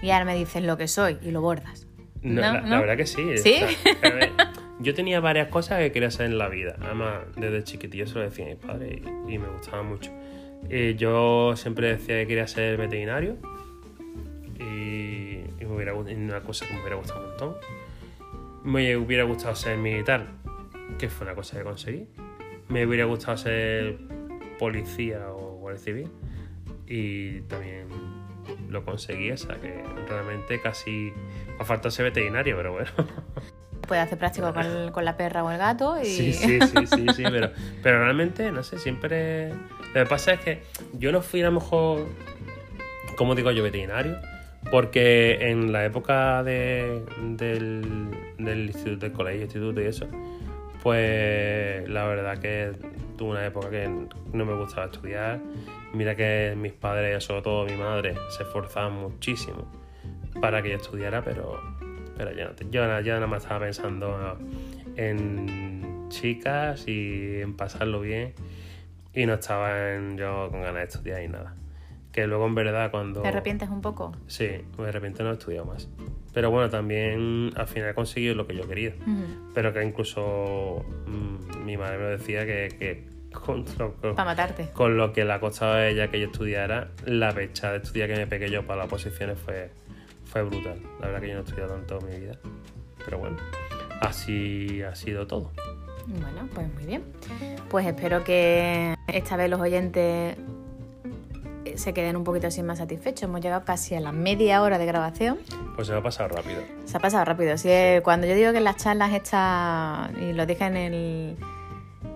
Y 0.00 0.10
ahora 0.10 0.26
me 0.26 0.36
dices 0.36 0.62
lo 0.62 0.76
que 0.76 0.86
soy 0.86 1.18
y 1.22 1.32
lo 1.32 1.40
bordas. 1.40 1.88
No, 2.22 2.40
¿No? 2.40 2.66
la, 2.68 2.80
verdad 2.80 2.96
que 2.96 3.06
sí. 3.06 3.36
¿Sí? 3.38 3.56
a 4.02 4.10
ver, 4.10 4.30
yo 4.78 4.94
tenía 4.94 5.18
varias 5.18 5.48
cosas 5.48 5.80
que 5.80 5.90
quería 5.90 6.08
hacer 6.08 6.26
en 6.26 6.38
la 6.38 6.48
vida. 6.48 6.76
Además, 6.80 7.22
desde 7.36 7.64
chiquitillo 7.64 8.06
se 8.06 8.14
lo 8.14 8.20
decía 8.20 8.44
a 8.44 8.48
mi 8.50 8.54
padre 8.54 9.02
y, 9.28 9.34
y 9.34 9.38
me 9.38 9.48
gustaba 9.48 9.82
mucho. 9.82 10.12
Y 10.70 10.94
yo 10.94 11.54
siempre 11.56 11.88
decía 11.88 12.16
que 12.20 12.26
quería 12.26 12.46
ser 12.46 12.76
veterinario. 12.76 13.36
Y, 14.58 15.44
y 15.60 15.64
me 15.64 15.74
hubiera 15.74 15.94
una 15.94 16.40
cosa 16.40 16.66
que 16.66 16.74
me 16.74 16.80
hubiera 16.80 16.96
gustado 16.96 17.20
un 17.20 17.28
montón. 17.28 17.56
Me 18.64 18.96
hubiera 18.96 19.24
gustado 19.24 19.54
ser 19.54 19.76
militar, 19.76 20.26
que 20.98 21.08
fue 21.08 21.26
una 21.26 21.34
cosa 21.34 21.58
que 21.58 21.64
conseguí. 21.64 22.08
Me 22.68 22.86
hubiera 22.86 23.04
gustado 23.04 23.36
ser 23.36 23.98
policía 24.58 25.30
o 25.30 25.56
guardia 25.58 25.80
civil. 25.80 26.10
Y 26.86 27.40
también 27.42 27.88
lo 28.68 28.84
conseguí, 28.84 29.30
o 29.30 29.36
sea 29.36 29.56
que 29.56 29.82
realmente 30.08 30.60
casi 30.60 31.12
me 31.58 31.64
falta 31.64 31.90
ser 31.90 32.06
veterinario, 32.06 32.56
pero 32.56 32.72
bueno. 32.72 32.90
Puedes 33.86 34.04
hacer 34.04 34.18
práctico 34.18 34.52
con, 34.54 34.92
con 34.92 35.04
la 35.04 35.16
perra 35.16 35.44
o 35.44 35.50
el 35.50 35.58
gato 35.58 36.00
y... 36.00 36.06
Sí, 36.06 36.32
sí, 36.32 36.58
sí, 36.60 36.86
sí, 36.86 37.06
sí, 37.14 37.22
pero, 37.22 37.50
pero 37.82 38.02
realmente, 38.02 38.50
no 38.50 38.62
sé, 38.62 38.78
siempre... 38.78 39.52
Lo 39.94 40.02
que 40.02 40.06
pasa 40.06 40.32
es 40.34 40.40
que 40.40 40.62
yo 40.94 41.12
no 41.12 41.22
fui 41.22 41.40
a 41.42 41.46
lo 41.46 41.52
mejor, 41.52 42.06
como 43.16 43.34
digo 43.34 43.50
yo, 43.52 43.62
veterinario, 43.62 44.16
porque 44.70 45.50
en 45.50 45.70
la 45.72 45.84
época 45.84 46.42
de- 46.42 47.02
del, 47.22 48.10
del 48.38 48.66
instituto, 48.66 49.06
del 49.06 49.12
colegio, 49.12 49.42
instituto 49.42 49.80
y 49.80 49.84
eso, 49.86 50.06
pues 50.82 51.88
la 51.88 52.04
verdad 52.06 52.38
que 52.38 52.72
tuve 53.16 53.30
una 53.30 53.46
época 53.46 53.70
que 53.70 53.88
no 53.88 54.44
me 54.44 54.54
gustaba 54.54 54.86
estudiar. 54.86 55.38
Mira 55.92 56.16
que 56.16 56.54
mis 56.56 56.72
padres, 56.72 57.22
sobre 57.22 57.42
todo 57.42 57.64
mi 57.64 57.76
madre, 57.76 58.14
se 58.36 58.42
esforzaban 58.42 58.94
muchísimo 58.94 59.70
para 60.40 60.60
que 60.60 60.70
yo 60.70 60.76
estudiara, 60.76 61.22
pero, 61.22 61.60
pero 62.16 62.32
yo, 62.32 62.48
yo, 62.70 63.00
yo 63.00 63.14
nada 63.14 63.26
más 63.28 63.44
estaba 63.44 63.60
pensando 63.64 64.36
en 64.96 66.08
chicas 66.08 66.86
y 66.88 67.40
en 67.40 67.54
pasarlo 67.56 68.00
bien 68.00 68.34
y 69.14 69.26
no 69.26 69.34
estaba 69.34 69.92
en- 69.94 70.16
yo 70.18 70.48
con 70.50 70.60
ganas 70.62 70.74
de 70.74 70.82
estudiar 70.84 71.22
y 71.22 71.28
nada. 71.28 71.54
Que 72.12 72.26
luego 72.28 72.46
en 72.46 72.54
verdad 72.54 72.90
cuando... 72.92 73.22
¿Te 73.22 73.28
arrepientes 73.28 73.68
un 73.68 73.80
poco? 73.80 74.12
Sí, 74.28 74.46
de 74.46 74.92
repente 74.92 75.22
no 75.24 75.30
he 75.30 75.32
estudiado 75.32 75.66
más. 75.66 75.88
Pero 76.32 76.50
bueno, 76.50 76.70
también 76.70 77.50
al 77.56 77.66
final 77.66 77.90
he 77.90 77.94
conseguido 77.94 78.34
lo 78.36 78.46
que 78.46 78.54
yo 78.56 78.68
quería. 78.68 78.90
Ujú. 79.00 79.50
Pero 79.52 79.72
que 79.72 79.82
incluso 79.84 80.84
mm, 81.06 81.64
mi 81.64 81.76
madre 81.76 81.98
me 81.98 82.04
decía 82.04 82.46
que, 82.46 82.68
que 82.78 83.06
con, 83.32 83.64
lo, 83.78 83.94
con- 83.94 84.14
Para 84.14 84.26
matarte. 84.30 84.70
con 84.72 84.96
lo 84.96 85.12
que 85.12 85.24
le 85.24 85.32
ha 85.32 85.40
costado 85.40 85.74
a 85.74 85.88
ella 85.88 86.08
que 86.08 86.20
yo 86.20 86.26
estudiara, 86.26 86.90
la 87.04 87.32
fecha 87.32 87.72
de 87.72 87.78
estudiar 87.78 88.08
que 88.08 88.16
me 88.16 88.26
pegué 88.28 88.48
yo 88.48 88.64
para 88.64 88.82
las 88.82 88.88
posiciones 88.88 89.36
fue, 89.40 89.70
fue 90.24 90.42
brutal. 90.44 90.80
La 91.00 91.06
verdad 91.08 91.20
que 91.20 91.28
yo 91.28 91.34
no 91.34 91.40
he 91.40 91.44
estudiado 91.44 91.74
tanto 91.74 91.98
en 92.00 92.06
mi 92.14 92.20
vida. 92.26 92.38
Pero 93.04 93.18
bueno, 93.18 93.36
así 94.00 94.82
ha 94.82 94.94
sido 94.94 95.26
todo. 95.26 95.50
Bueno, 96.06 96.48
pues 96.54 96.72
muy 96.74 96.84
bien. 96.84 97.02
Pues 97.70 97.86
espero 97.86 98.22
que 98.24 98.94
esta 99.08 99.36
vez 99.36 99.48
los 99.50 99.60
oyentes 99.60 100.36
eh, 101.64 101.74
se 101.78 101.92
queden 101.94 102.16
un 102.16 102.24
poquito 102.24 102.46
así 102.48 102.62
más 102.62 102.78
satisfechos. 102.78 103.24
Hemos 103.24 103.40
llegado 103.40 103.64
casi 103.64 103.94
a 103.94 104.00
la 104.00 104.12
media 104.12 104.62
hora 104.62 104.78
de 104.78 104.86
grabación. 104.86 105.38
Pues 105.74 105.88
se 105.88 105.94
ha 105.94 106.02
pasado 106.02 106.28
rápido. 106.28 106.60
Se 106.84 106.96
ha 106.96 107.00
pasado 107.00 107.24
rápido. 107.24 107.52
Es- 107.52 108.02
cuando 108.02 108.26
yo 108.26 108.34
digo 108.34 108.52
que 108.52 108.58
en 108.58 108.64
las 108.64 108.76
charlas 108.76 109.12
estas, 109.12 110.10
y 110.20 110.32
lo 110.34 110.46
dije 110.46 110.64
en 110.66 110.76
el, 110.76 111.36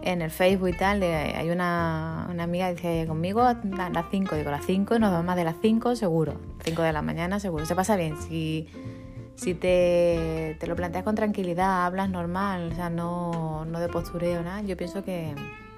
en 0.03 0.23
el 0.23 0.31
Facebook 0.31 0.69
y 0.69 0.77
tal, 0.77 1.01
de- 1.01 1.15
hay 1.15 1.51
una, 1.51 2.29
una 2.31 2.45
amiga 2.45 2.69
que 2.69 2.75
dice 2.75 3.07
conmigo 3.09 3.41
a 3.43 3.55
las 3.93 4.05
5, 4.11 4.37
digo 4.37 4.51
las 4.51 4.65
5, 4.67 4.99
nos 4.99 5.11
vamos 5.11 5.27
más 5.27 5.37
de 5.37 5.45
las 5.45 5.57
5 5.61 5.97
seguro, 5.97 6.35
5 6.63 6.83
de 6.83 6.93
la 6.93 7.03
mañana 7.03 7.41
seguro, 7.41 7.67
se 7.67 7.75
pasa 7.75 7.97
bien, 7.97 8.17
si, 8.23 8.69
si 9.39 9.55
te, 9.55 10.57
te 10.59 10.67
lo 10.67 10.75
planteas 10.77 11.05
con 11.05 11.15
tranquilidad, 11.15 11.87
hablas 11.87 12.11
normal, 12.11 12.71
o 12.73 12.75
sea, 12.75 12.91
no, 12.91 13.65
no 13.65 13.79
de 13.81 13.89
postureo, 13.89 14.43
nada, 14.43 14.63
yo 14.63 14.77
pienso 14.77 15.05
que, 15.05 15.33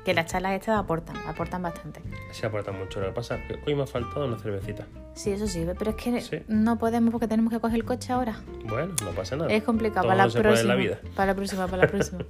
que 0.05 0.15
las 0.15 0.27
charlas 0.27 0.53
estas 0.55 0.79
aportan, 0.79 1.15
aportan 1.29 1.63
bastante. 1.63 2.01
Se 2.33 2.47
aporta 2.47 2.73
mucho. 2.73 3.01
Lo 3.01 3.09
que 3.09 3.13
pasa 3.13 3.37
es 3.37 3.43
que 3.47 3.59
hoy 3.67 3.75
me 3.75 3.83
ha 3.83 3.87
faltado 3.87 4.25
una 4.27 4.39
cervecita. 4.39 4.87
Sí, 5.15 5.31
eso 5.33 5.47
sí, 5.47 5.67
pero 5.79 5.91
es 5.91 5.97
que 5.97 6.21
Sí. 6.23 6.39
no 6.49 6.79
podemos 6.79 7.11
porque 7.13 7.29
tenemos 7.29 7.53
que 7.53 7.61
coger 7.61 7.77
el 7.77 7.85
coche 7.85 8.13
ahora. 8.15 8.41
Bueno, 8.67 8.95
no 9.05 9.11
pasa 9.11 9.37
nada. 9.37 9.53
Es 9.53 9.63
complicado. 9.63 10.03
Todo 10.05 10.13
para 10.13 10.25
la 10.25 10.31
se 10.31 10.39
puede 10.39 10.49
en 10.49 10.55
próxima. 10.55 10.75
la 10.75 10.81
vida. 10.81 10.99
Para 11.15 11.27
la 11.33 11.35
próxima, 11.37 11.67
para 11.67 11.83
la 11.83 11.89
próxima. 11.89 12.21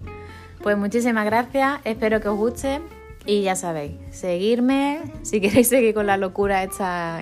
pues 0.63 0.77
muchísimas 0.77 1.25
gracias. 1.25 1.81
Espero 1.85 2.21
que 2.21 2.29
os 2.29 2.37
guste. 2.37 2.81
Y 3.27 3.43
ya 3.43 3.55
sabéis, 3.55 3.93
seguirme. 4.11 5.01
Si 5.23 5.41
queréis 5.41 5.69
seguir 5.69 5.95
con 5.95 6.07
la 6.07 6.17
locura 6.17 6.65
esta, 6.65 7.21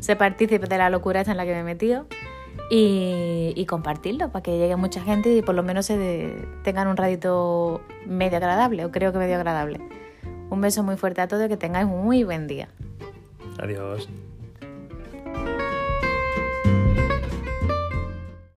ser 0.00 0.18
partícipe 0.18 0.66
de 0.66 0.76
la 0.76 0.90
locura 0.90 1.20
esta 1.20 1.30
en 1.30 1.38
la 1.38 1.46
que 1.46 1.52
me 1.52 1.60
he 1.60 1.64
metido. 1.64 2.06
Y, 2.68 3.64
compartirlo 3.68 4.30
para 4.30 4.42
que 4.42 4.58
llegue 4.58 4.76
mucha 4.76 5.02
gente 5.02 5.36
y 5.36 5.42
por 5.42 5.54
lo 5.54 5.62
menos 5.62 5.86
se 5.86 6.36
tengan 6.62 6.86
un 6.88 6.96
ratito 6.96 7.80
medio 8.06 8.36
agradable, 8.36 8.84
o 8.84 8.90
creo 8.92 9.12
que 9.12 9.18
medio 9.18 9.36
agradable. 9.36 9.80
Un 10.50 10.60
beso 10.60 10.82
muy 10.82 10.96
fuerte 10.96 11.20
a 11.20 11.28
todos 11.28 11.46
y 11.46 11.48
que 11.48 11.56
tengáis 11.56 11.86
un 11.86 12.04
muy 12.04 12.22
buen 12.22 12.46
día. 12.46 12.68
Adiós. 13.58 14.08